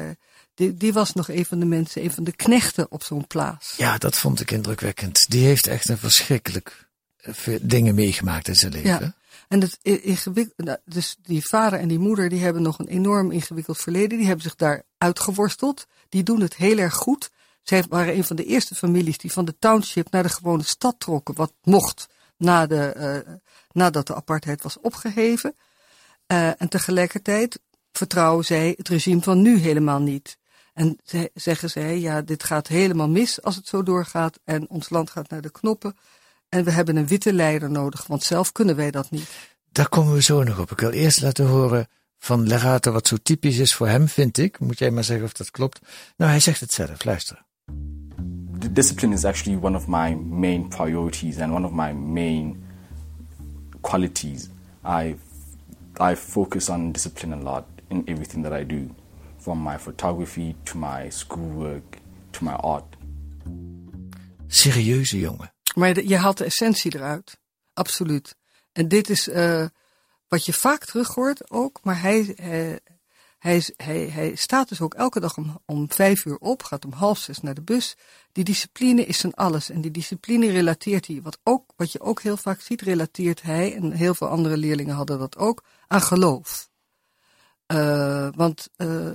die, 0.54 0.74
die 0.78 0.94
was 0.94 1.14
nog 1.14 1.30
een 1.30 1.46
van 1.46 1.60
de 1.60 1.66
mensen, 1.66 2.04
een 2.04 2.12
van 2.12 2.24
de 2.24 2.36
knechten 2.36 2.92
op 2.92 3.04
zo'n 3.04 3.28
plaats. 3.28 3.74
Ja, 3.78 3.98
dat 3.98 4.16
vond 4.16 4.40
ik 4.40 4.52
indrukwekkend. 4.52 5.26
Die 5.30 5.46
heeft 5.46 5.68
echt 5.68 5.90
een 5.90 5.98
verschrikkelijk 5.98 6.88
veel 7.18 7.60
dingen 7.62 7.96
meegemaakt 7.96 8.48
in 8.48 8.56
zijn 8.56 8.72
leven. 8.72 8.90
Ja. 8.90 9.16
En 9.48 9.62
het 9.62 9.78
ingewikkeld, 9.82 10.68
nou, 10.68 10.78
dus 10.86 11.16
die 11.22 11.48
vader 11.48 11.80
en 11.80 11.88
die 11.88 12.00
moeder, 12.00 12.30
die 12.30 12.44
hebben 12.44 12.62
nog 12.62 12.80
een 12.80 12.88
enorm 12.88 13.32
ingewikkeld 13.32 13.78
verleden. 13.78 14.18
Die 14.18 14.28
hebben 14.28 14.44
zich 14.44 14.56
daar 14.56 14.84
uitgeworsteld. 14.98 15.88
Die 16.10 16.24
doen 16.24 16.42
het 16.42 16.56
heel 16.56 16.78
erg 16.78 16.94
goed. 16.94 17.30
Zij 17.68 17.84
waren 17.90 18.16
een 18.16 18.24
van 18.24 18.36
de 18.36 18.46
eerste 18.46 18.76
families 18.76 19.18
die 19.18 19.32
van 19.32 19.46
de 19.46 19.56
township 19.60 20.12
naar 20.12 20.24
de 20.24 20.30
gewone 20.30 20.64
stad 20.64 20.96
trokken. 20.98 21.36
Wat 21.36 21.54
mocht 21.64 22.08
na 22.38 22.66
de, 22.66 22.86
eh, 22.86 23.34
nadat 23.72 24.08
de 24.08 24.16
apartheid 24.16 24.62
was 24.62 24.80
opgeheven. 24.80 25.56
Eh, 26.26 26.62
en 26.62 26.70
tegelijkertijd 26.70 27.60
vertrouwen 27.92 28.46
zij 28.46 28.74
het 28.78 28.90
regime 28.90 29.22
van 29.22 29.42
nu 29.42 29.58
helemaal 29.58 30.00
niet. 30.00 30.38
En 30.74 31.00
zeggen 31.34 31.70
zij, 31.70 32.00
ja, 32.00 32.22
dit 32.22 32.44
gaat 32.44 32.68
helemaal 32.68 33.10
mis 33.10 33.42
als 33.42 33.56
het 33.56 33.68
zo 33.68 33.84
doorgaat. 33.84 34.40
En 34.44 34.70
ons 34.70 34.90
land 34.90 35.10
gaat 35.10 35.30
naar 35.30 35.42
de 35.42 35.52
knoppen. 35.52 35.98
En 36.50 36.64
we 36.64 36.72
hebben 36.72 36.96
een 36.96 37.08
witte 37.08 37.34
leider 37.34 37.72
nodig, 37.72 38.08
want 38.08 38.24
zelf 38.24 38.52
kunnen 38.52 38.76
wij 38.76 38.92
dat 38.92 39.12
niet. 39.12 39.30
Daar 39.72 39.90
komen 39.90 40.14
we 40.14 40.22
zo 40.22 40.44
nog 40.44 40.60
op. 40.60 40.72
Ik 40.72 40.80
wil 40.80 40.92
eerst 40.92 41.22
laten 41.22 41.46
horen 41.46 41.88
van 42.18 42.48
Lerato 42.48 42.92
wat 42.92 43.08
zo 43.08 43.18
typisch 43.24 43.58
is 43.58 43.76
voor 43.76 43.88
hem, 43.88 44.08
vind 44.08 44.38
ik. 44.38 44.60
Moet 44.60 44.80
jij 44.80 44.92
maar 44.92 45.04
zeggen 45.04 45.26
of 45.26 45.34
dat 45.34 45.52
klopt. 45.52 45.80
Nou, 46.18 46.32
hij 46.32 46.40
zegt 46.40 46.60
het 46.60 46.74
zelf. 46.74 47.04
Luister. 47.04 47.46
D- 48.60 48.74
discipline 48.74 49.14
is 49.14 49.26
actually 49.26 49.56
one 49.56 49.76
of 49.76 49.88
my 49.88 50.16
main 50.16 50.68
priorities 50.70 51.38
and 51.40 51.54
one 51.54 51.66
of 51.66 51.72
my 51.72 51.94
main 51.94 52.64
qualities. 53.82 54.50
I 54.84 55.16
I 56.00 56.16
focus 56.16 56.70
on 56.70 56.92
discipline 56.92 57.34
a 57.34 57.42
lot 57.42 57.66
in 57.90 58.04
everything 58.08 58.44
that 58.44 58.54
I 58.62 58.66
do, 58.66 58.90
from 59.38 59.60
my 59.60 59.78
photography 59.78 60.56
to 60.66 60.78
my 60.78 61.10
schoolwork 61.10 61.98
to 62.32 62.44
my 62.44 62.54
art. 62.54 62.96
Serieuze 64.48 65.20
jongen. 65.20 65.54
Maar 65.76 65.94
de- 65.94 66.08
je 66.08 66.16
haalt 66.18 66.38
de 66.38 66.44
essentie 66.46 66.96
eruit. 66.96 67.38
Absoluut. 67.74 68.36
En 68.72 68.88
dit 68.88 69.10
is 69.10 69.28
eh, 69.30 69.66
wat 70.28 70.46
je 70.46 70.54
vaak 70.54 70.86
terug 70.86 71.14
hoort 71.14 71.52
ook. 71.52 71.80
Maar 71.84 72.02
hij, 72.02 72.36
eh, 72.36 72.76
hij, 73.40 74.32
staat 74.36 74.70
dus 74.70 74.82
ook 74.82 74.94
elke 74.94 75.20
dag 75.20 75.38
om, 75.38 75.62
om 75.66 75.92
vijf 75.92 76.26
uur 76.26 76.38
op. 76.38 76.64
Gaat 76.64 76.86
om 76.86 76.92
half 76.92 77.18
zes 77.18 77.42
naar 77.42 77.54
de 77.54 77.62
bus. 77.62 77.96
Die 78.32 78.44
discipline 78.44 79.06
is 79.06 79.18
zijn 79.18 79.34
alles. 79.34 79.70
En 79.70 79.82
die 79.82 79.92
discipline 79.92 80.52
relateert 80.52 81.08
hij. 81.08 81.22
Wat, 81.22 81.40
ook, 81.44 81.72
wat 81.76 81.92
je 81.92 82.00
ook 82.00 82.22
heel 82.22 82.38
vaak 82.38 82.62
ziet, 82.62 82.82
relateert 82.82 83.42
hij. 83.42 83.76
En 83.76 83.92
heel 83.92 84.14
veel 84.14 84.28
andere 84.28 84.58
leerlingen 84.58 84.96
hadden 84.96 85.20
dat 85.20 85.38
ook. 85.38 85.64
Aan 85.88 86.02
geloof. 86.02 86.70
Eh, 87.68 88.28
want 88.36 88.70
eh, 88.76 89.12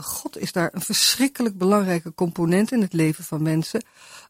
God 0.00 0.38
is 0.38 0.52
daar 0.52 0.74
een 0.74 0.80
verschrikkelijk 0.80 1.58
belangrijke 1.58 2.14
component 2.14 2.72
in 2.72 2.80
het 2.80 2.92
leven 2.92 3.24
van 3.24 3.42
mensen. 3.42 3.84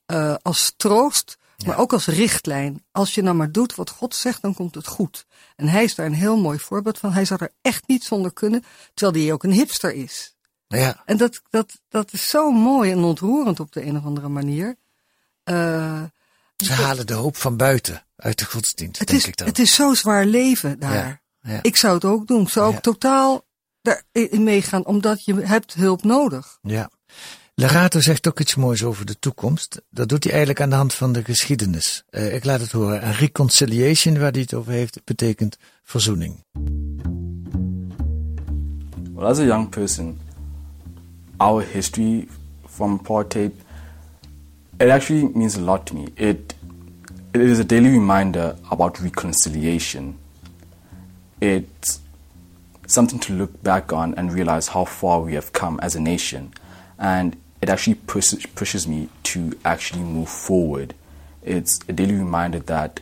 Eh, 0.06 0.34
als 0.42 0.74
troost, 0.76 1.38
maar 1.66 1.78
ook 1.78 1.92
als 1.92 2.06
richtlijn. 2.06 2.84
Als 2.92 3.14
je 3.14 3.22
nou 3.22 3.36
maar 3.36 3.52
doet 3.52 3.74
wat 3.74 3.90
God 3.90 4.14
zegt, 4.14 4.42
dan 4.42 4.54
komt 4.54 4.74
het 4.74 4.86
goed. 4.86 5.26
En 5.56 5.68
hij 5.68 5.84
is 5.84 5.94
daar 5.94 6.06
een 6.06 6.14
heel 6.14 6.36
mooi 6.36 6.58
voorbeeld 6.58 6.98
van. 6.98 7.12
Hij 7.12 7.24
zou 7.24 7.42
er 7.42 7.52
echt 7.62 7.88
niet 7.88 8.04
zonder 8.04 8.32
kunnen, 8.32 8.64
terwijl 8.94 9.24
hij 9.24 9.32
ook 9.32 9.44
een 9.44 9.52
hipster 9.52 9.92
is. 9.94 10.34
Ja, 10.68 11.02
En 11.04 11.16
dat, 11.16 11.42
dat, 11.50 11.80
dat 11.88 12.12
is 12.12 12.28
zo 12.28 12.50
mooi 12.50 12.90
en 12.90 12.98
ontroerend 12.98 13.60
op 13.60 13.72
de 13.72 13.84
een 13.84 13.96
of 13.96 14.04
andere 14.04 14.28
manier. 14.28 14.76
Eh, 15.44 16.02
ze 16.56 16.72
halen 16.72 17.06
de 17.06 17.14
hoop 17.14 17.36
van 17.36 17.56
buiten. 17.56 18.06
uit 18.16 18.38
de 18.38 18.44
godsdienst, 18.44 18.98
Het 18.98 19.08
denk 19.08 19.20
is, 19.20 19.26
ik 19.28 19.36
dan. 19.36 19.46
het 19.46 19.58
is 19.58 19.74
zo 19.74 19.94
zwaar 19.94 20.24
leven 20.26 20.78
daar. 20.78 21.20
Ja, 21.40 21.52
ja. 21.52 21.58
Ik 21.62 21.76
zou 21.76 21.94
het 21.94 22.04
ook 22.04 22.26
doen. 22.26 22.42
Ik 22.42 22.48
zou 22.48 22.74
ook 22.74 22.82
totaal 22.82 23.44
daarin 23.82 24.42
meegaan, 24.44 24.84
omdat 24.84 25.24
je 25.24 25.34
hebt 25.34 25.74
hulp 25.74 26.02
nodig. 26.02 26.58
Ja. 26.62 26.90
Lerato 27.58 28.00
zegt 28.00 28.28
ook 28.28 28.40
iets 28.40 28.54
moois 28.54 28.84
over 28.84 29.06
de 29.06 29.18
toekomst. 29.18 29.82
Dat 29.90 30.08
doet 30.08 30.22
hij 30.22 30.32
eigenlijk 30.32 30.62
aan 30.62 30.70
de 30.70 30.76
hand 30.76 30.94
van 30.94 31.12
de 31.12 31.24
geschiedenis. 31.24 32.04
Eh, 32.10 32.34
ik 32.34 32.44
laat 32.44 32.60
het 32.60 32.72
horen. 32.72 33.02
En 33.02 33.12
reconciliation, 33.12 34.18
waar 34.18 34.30
hij 34.30 34.40
het 34.40 34.54
over 34.54 34.72
heeft, 34.72 35.00
betekent 35.04 35.58
verzoening. 35.82 36.44
Well, 39.14 39.24
as 39.24 39.38
a 39.38 39.44
young 39.44 39.68
person, 39.68 40.18
our 41.36 41.64
history 41.72 42.28
from 42.66 43.00
apartheid, 43.02 43.52
it 44.76 44.88
actually 44.88 45.30
means 45.34 45.56
a 45.56 45.60
lot 45.60 45.86
to 45.86 45.94
me. 45.94 46.04
It, 46.14 46.54
it 47.30 47.40
is 47.40 47.58
a 47.58 47.64
daily 47.64 47.90
reminder 47.90 48.56
about 48.68 48.98
reconciliation. 48.98 50.18
It's 51.38 52.00
something 52.86 53.20
to 53.20 53.32
look 53.32 53.62
back 53.62 53.92
on 53.92 54.14
and 54.16 54.32
realize 54.32 54.72
how 54.72 54.86
far 54.86 55.24
we 55.24 55.34
have 55.34 55.50
come 55.50 55.80
as 55.80 55.96
a 55.96 56.00
nation. 56.00 56.52
And 56.98 57.36
it 57.66 57.72
actually 57.72 57.94
pushes, 57.94 58.46
pushes 58.54 58.86
me 58.86 59.08
to 59.24 59.58
actually 59.64 60.02
move 60.02 60.28
forward. 60.28 60.94
It's 61.42 61.80
a 61.88 61.92
daily 61.92 62.14
reminder 62.14 62.60
that 62.60 63.00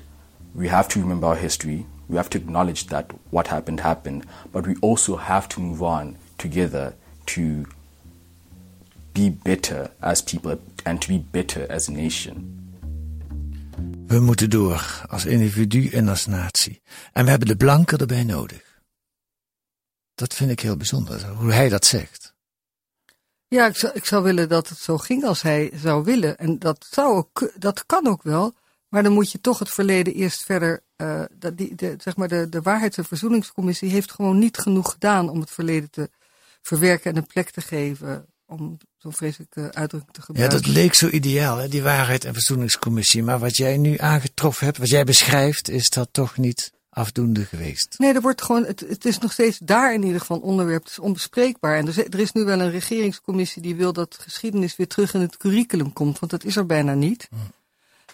we 0.54 0.68
have 0.68 0.88
to 0.88 1.00
remember 1.00 1.26
our 1.26 1.36
history. 1.36 1.84
We 2.08 2.16
have 2.16 2.30
to 2.30 2.38
acknowledge 2.38 2.86
that 2.86 3.10
what 3.30 3.48
happened 3.48 3.80
happened, 3.80 4.24
but 4.52 4.66
we 4.66 4.76
also 4.80 5.16
have 5.16 5.50
to 5.50 5.60
move 5.60 5.82
on 5.82 6.16
together 6.38 6.94
to 7.26 7.66
be 9.12 9.28
better 9.28 9.90
as 10.00 10.22
people 10.22 10.58
and 10.86 11.02
to 11.02 11.08
be 11.08 11.18
better 11.18 11.66
as 11.68 11.88
a 11.88 11.92
nation. 11.92 12.60
We 14.06 14.20
moeten 14.20 14.50
door 14.50 15.04
als 15.08 15.24
individu 15.24 15.88
en 15.88 16.08
als 16.08 16.26
natie. 16.26 16.82
En 17.12 17.24
we 17.24 17.30
hebben 17.30 17.48
de 17.48 17.56
blanken 17.56 17.98
erbij 17.98 18.24
nodig. 18.24 18.80
Dat 20.14 20.34
vind 20.34 20.50
ik 20.50 20.60
heel 20.60 20.76
bijzonder, 20.76 21.26
hoe 21.26 21.52
hij 21.52 21.68
dat 21.68 21.84
zegt. 21.84 22.23
Ja, 23.48 23.66
ik 23.66 23.76
zou, 23.76 23.92
ik 23.94 24.04
zou 24.04 24.22
willen 24.22 24.48
dat 24.48 24.68
het 24.68 24.78
zo 24.78 24.98
ging 24.98 25.24
als 25.24 25.42
hij 25.42 25.70
zou 25.74 26.04
willen. 26.04 26.36
En 26.38 26.58
dat, 26.58 26.86
zou 26.90 27.14
ook, 27.16 27.52
dat 27.58 27.86
kan 27.86 28.06
ook 28.06 28.22
wel. 28.22 28.54
Maar 28.88 29.02
dan 29.02 29.12
moet 29.12 29.30
je 29.32 29.40
toch 29.40 29.58
het 29.58 29.70
verleden 29.70 30.14
eerst 30.14 30.42
verder. 30.42 30.82
eh, 30.96 31.22
dat 31.38 31.56
die, 31.56 31.74
de, 31.74 31.94
zeg 31.98 32.16
maar 32.16 32.28
de, 32.28 32.48
de 32.48 32.60
Waarheids- 32.62 32.96
en 32.96 33.04
Verzoeningscommissie 33.04 33.90
heeft 33.90 34.12
gewoon 34.12 34.38
niet 34.38 34.58
genoeg 34.58 34.90
gedaan 34.92 35.28
om 35.28 35.40
het 35.40 35.50
verleden 35.50 35.90
te 35.90 36.10
verwerken 36.62 37.10
en 37.10 37.16
een 37.16 37.26
plek 37.26 37.50
te 37.50 37.60
geven. 37.60 38.26
Om 38.46 38.76
zo'n 38.96 39.12
vreselijke 39.12 39.60
uitdrukking 39.72 40.12
te 40.12 40.20
Ja, 40.20 40.24
gebruiken. 40.26 40.62
dat 40.62 40.66
leek 40.66 40.94
zo 40.94 41.08
ideaal, 41.08 41.56
hè, 41.56 41.68
die 41.68 41.82
waarheid 41.82 42.24
en 42.24 42.32
verzoeningscommissie. 42.32 43.22
Maar 43.22 43.38
wat 43.38 43.56
jij 43.56 43.76
nu 43.76 43.98
aangetroffen 43.98 44.64
hebt, 44.66 44.78
wat 44.78 44.88
jij 44.88 45.04
beschrijft, 45.04 45.68
is 45.68 45.88
dat 45.90 46.08
toch 46.12 46.36
niet 46.36 46.72
afdoende 46.94 47.44
geweest. 47.44 47.94
Nee, 47.98 48.14
er 48.14 48.20
wordt 48.20 48.42
gewoon, 48.42 48.64
het, 48.64 48.80
het 48.80 49.04
is 49.04 49.18
nog 49.18 49.32
steeds 49.32 49.58
daar 49.58 49.94
in 49.94 50.02
ieder 50.02 50.20
geval 50.20 50.36
een 50.36 50.42
onderwerp. 50.42 50.82
Het 50.82 50.90
is 50.90 50.98
onbespreekbaar. 50.98 51.76
En 51.76 51.82
er, 51.86 51.98
is- 51.98 52.04
er 52.04 52.18
is 52.18 52.32
nu 52.32 52.44
wel 52.44 52.60
een 52.60 52.70
regeringscommissie 52.70 53.62
die 53.62 53.74
wil 53.76 53.92
dat 53.92 54.16
geschiedenis 54.20 54.76
weer 54.76 54.88
terug 54.88 55.14
in 55.14 55.20
het 55.20 55.36
curriculum 55.36 55.92
komt. 55.92 56.18
Want 56.18 56.32
dat 56.32 56.44
is 56.44 56.56
er 56.56 56.66
bijna 56.66 56.94
niet. 56.94 57.28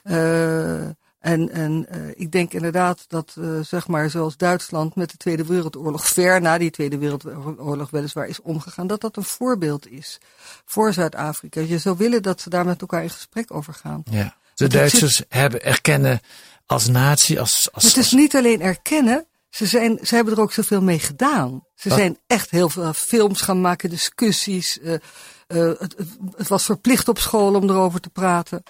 Eh, 0.02 0.84
en 1.20 1.50
en 1.50 1.86
eh, 1.88 2.00
ik 2.14 2.32
denk 2.32 2.52
inderdaad 2.52 3.04
dat, 3.08 3.36
eh, 3.40 3.60
zeg 3.60 3.88
maar, 3.88 4.10
zoals 4.10 4.36
Duitsland 4.36 4.94
met 4.94 5.10
de 5.10 5.16
Tweede 5.16 5.44
Wereldoorlog, 5.46 6.06
ver 6.06 6.40
na 6.40 6.58
die 6.58 6.70
Tweede 6.70 6.98
Wereldoorlog 6.98 7.90
weliswaar 7.90 8.28
is 8.28 8.40
omgegaan, 8.40 8.86
dat 8.86 9.00
dat 9.00 9.16
een 9.16 9.22
voorbeeld 9.24 9.90
is 9.90 10.18
voor 10.64 10.92
Zuid-Afrika. 10.92 11.60
Je 11.60 11.78
zou 11.78 11.96
willen 11.96 12.22
dat 12.22 12.40
ze 12.40 12.50
daar 12.50 12.64
met 12.64 12.80
elkaar 12.80 13.02
in 13.02 13.10
gesprek 13.10 13.54
over 13.54 13.74
gaan. 13.74 14.02
Ja. 14.10 14.36
De 14.68 14.68
Duitsers 14.76 15.22
hebben 15.28 15.64
erkennen 15.64 16.20
als 16.66 16.86
natie, 16.86 17.40
als, 17.40 17.68
als, 17.72 17.84
Het 17.84 17.92
is 17.92 17.98
als- 17.98 18.12
niet 18.12 18.36
alleen 18.36 18.60
erkennen, 18.60 19.26
ze, 19.50 19.66
zijn, 19.66 19.98
ze 20.02 20.14
hebben 20.14 20.34
er 20.34 20.40
ook 20.40 20.52
zoveel 20.52 20.82
mee 20.82 20.98
gedaan. 20.98 21.64
Ze 21.74 21.88
Wat? 21.88 21.98
zijn 21.98 22.18
echt 22.26 22.50
heel 22.50 22.68
veel 22.68 22.92
films 22.92 23.40
gaan 23.40 23.60
maken, 23.60 23.90
discussies. 23.90 24.78
eh, 24.80 24.94
eh, 24.94 25.00
het, 25.78 25.94
het, 26.36 26.48
was 26.48 26.64
verplicht 26.64 27.08
op 27.08 27.18
school 27.18 27.54
om 27.54 27.70
erover 27.70 28.00
te 28.00 28.10
praten. 28.10 28.62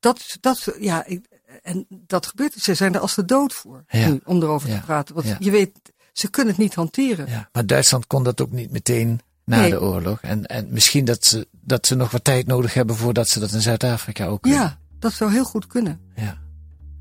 Dat, 0.00 0.36
dat, 0.40 0.66
ja, 0.80 1.04
ik, 1.06 1.24
en 1.62 1.86
dat 1.88 2.26
gebeurt. 2.26 2.52
Ze 2.56 2.74
zijn 2.74 2.94
er 2.94 3.00
als 3.00 3.14
de 3.14 3.24
dood 3.24 3.52
voor 3.52 3.84
Ja. 3.88 4.08
nu, 4.08 4.20
om 4.24 4.42
erover 4.42 4.68
Ja. 4.68 4.78
te 4.78 4.84
praten. 4.84 5.14
Want 5.14 5.26
Ja. 5.26 5.36
je 5.38 5.50
weet, 5.50 5.70
ze 6.12 6.28
kunnen 6.30 6.52
het 6.54 6.62
niet 6.62 6.74
hanteren. 6.74 7.26
ja, 7.28 7.48
maar 7.52 7.66
Duitsland 7.66 8.06
kon 8.06 8.22
dat 8.22 8.40
ook 8.40 8.50
niet 8.50 8.70
meteen 8.70 9.20
na 9.44 9.60
Nee. 9.60 9.70
de 9.70 9.80
oorlog. 9.80 10.18
En, 10.22 10.46
en 10.46 10.66
misschien 10.70 11.04
dat 11.04 11.24
ze, 11.24 11.48
dat 11.50 11.86
ze 11.86 11.94
nog 11.94 12.10
wat 12.10 12.24
tijd 12.24 12.46
nodig 12.46 12.74
hebben 12.74 12.96
voordat 12.96 13.28
ze 13.28 13.40
dat 13.40 13.52
in 13.52 13.60
Zuid-Afrika 13.60 14.26
ook. 14.26 14.46
Ja, 14.46 14.78
dat 14.98 15.12
zou 15.12 15.32
heel 15.32 15.44
goed 15.44 15.66
kunnen. 15.66 16.00
Ja. 16.14 16.38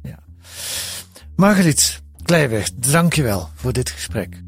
ja. 0.02 0.20
Margriet 1.36 2.02
Kleiweg, 2.24 2.74
dankjewel 2.74 3.50
voor 3.54 3.74
dit 3.74 3.90
gesprek. 3.90 4.42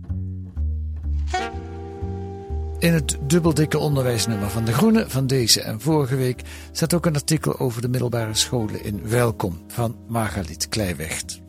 In 2.80 2.94
het 2.94 3.18
dubbeldikke 3.28 3.78
onderwijsnummer 3.78 4.50
van 4.50 4.66
De 4.66 4.74
Groene 4.74 5.10
van 5.10 5.28
deze 5.28 5.62
en 5.62 5.82
vorige 5.82 6.16
week 6.16 6.42
staat 6.72 6.94
ook 6.94 7.06
een 7.06 7.16
artikel 7.16 7.60
over 7.60 7.82
de 7.82 7.90
middelbare 7.90 8.34
scholen 8.34 8.84
in 8.84 9.08
Welkom 9.08 9.64
van 9.68 9.96
Margaliet 10.08 10.70
Kleiwecht. 10.70 11.40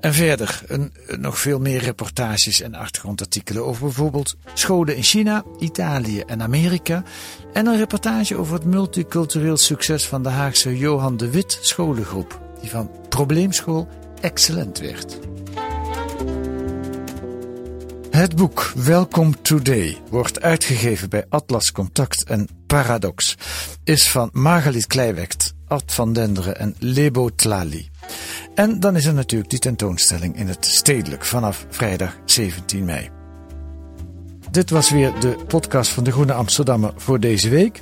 En 0.00 0.14
verder 0.14 0.62
een, 0.66 0.92
nog 1.18 1.38
veel 1.38 1.58
meer 1.58 1.80
reportages 1.80 2.60
en 2.60 2.74
achtergrondartikelen 2.74 3.64
over 3.64 3.82
bijvoorbeeld 3.84 4.36
scholen 4.54 4.96
in 4.96 5.02
China, 5.02 5.44
Italië 5.58 6.20
en 6.20 6.42
Amerika. 6.42 7.02
En 7.52 7.66
een 7.66 7.76
reportage 7.76 8.36
over 8.36 8.54
het 8.54 8.64
multicultureel 8.64 9.56
succes 9.56 10.06
van 10.06 10.22
de 10.22 10.28
Haagse 10.28 10.78
Johan 10.78 11.16
de 11.16 11.30
Wit 11.30 11.58
scholengroep, 11.60 12.40
die 12.60 12.70
van 12.70 12.90
probleemschool 13.08 13.88
excellent 14.20 14.78
werd. 14.78 15.18
Het 18.10 18.36
boek 18.36 18.72
Welcome 18.74 19.32
Today 19.42 19.98
wordt 20.10 20.40
uitgegeven 20.40 21.08
bij 21.08 21.24
Atlas 21.28 21.72
Contact 21.72 22.24
en 22.24 22.48
Paradox. 22.66 23.36
Is 23.84 24.10
van 24.10 24.30
Margaliet 24.32 24.86
Kleiwekt, 24.86 25.54
Ad 25.68 25.82
van 25.86 26.12
Denderen 26.12 26.58
en 26.58 26.74
Lebo 26.78 27.28
Tlali. 27.28 27.88
En 28.54 28.80
dan 28.80 28.96
is 28.96 29.04
er 29.04 29.14
natuurlijk 29.14 29.50
die 29.50 29.58
tentoonstelling 29.58 30.36
in 30.36 30.48
het 30.48 30.66
Stedelijk 30.66 31.24
vanaf 31.24 31.66
vrijdag 31.68 32.16
17 32.24 32.84
mei. 32.84 33.10
Dit 34.50 34.70
was 34.70 34.90
weer 34.90 35.12
de 35.20 35.36
podcast 35.46 35.90
van 35.90 36.04
de 36.04 36.12
Groene 36.12 36.32
Amsterdammer 36.32 36.92
voor 36.96 37.20
deze 37.20 37.48
week. 37.48 37.80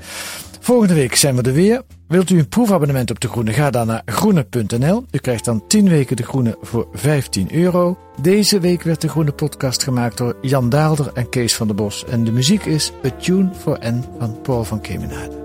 Volgende 0.61 0.95
week 0.95 1.15
zijn 1.15 1.37
we 1.37 1.43
er 1.43 1.53
weer. 1.53 1.83
Wilt 2.09 2.31
u 2.31 2.39
een 2.39 2.49
proefabonnement 2.49 3.11
op 3.11 3.21
De 3.21 3.29
Groene? 3.29 3.53
Ga 3.53 3.71
dan 3.71 3.87
naar 3.87 4.03
groene.nl. 4.05 5.05
U 5.11 5.19
krijgt 5.19 5.45
dan 5.45 5.67
10 5.67 5.89
weken 5.89 6.17
De 6.17 6.23
Groene 6.23 6.57
voor 6.63 6.89
15 6.93 7.55
euro. 7.55 7.99
Deze 8.21 8.61
week 8.61 8.83
werd 8.83 9.01
De 9.01 9.09
Groene 9.09 9.33
podcast 9.33 9.83
gemaakt 9.83 10.19
door 10.19 10.37
Jan 10.41 10.69
Daalder 10.69 11.11
en 11.13 11.29
Kees 11.29 11.55
van 11.55 11.67
der 11.67 11.77
Bos. 11.77 12.05
En 12.05 12.25
de 12.25 12.33
muziek 12.33 12.65
is 12.65 12.93
A 13.05 13.11
Tune 13.11 13.51
for 13.59 13.79
N 13.83 14.05
van 14.19 14.41
Paul 14.43 14.65
van 14.65 14.81
Kemenade. 14.81 15.44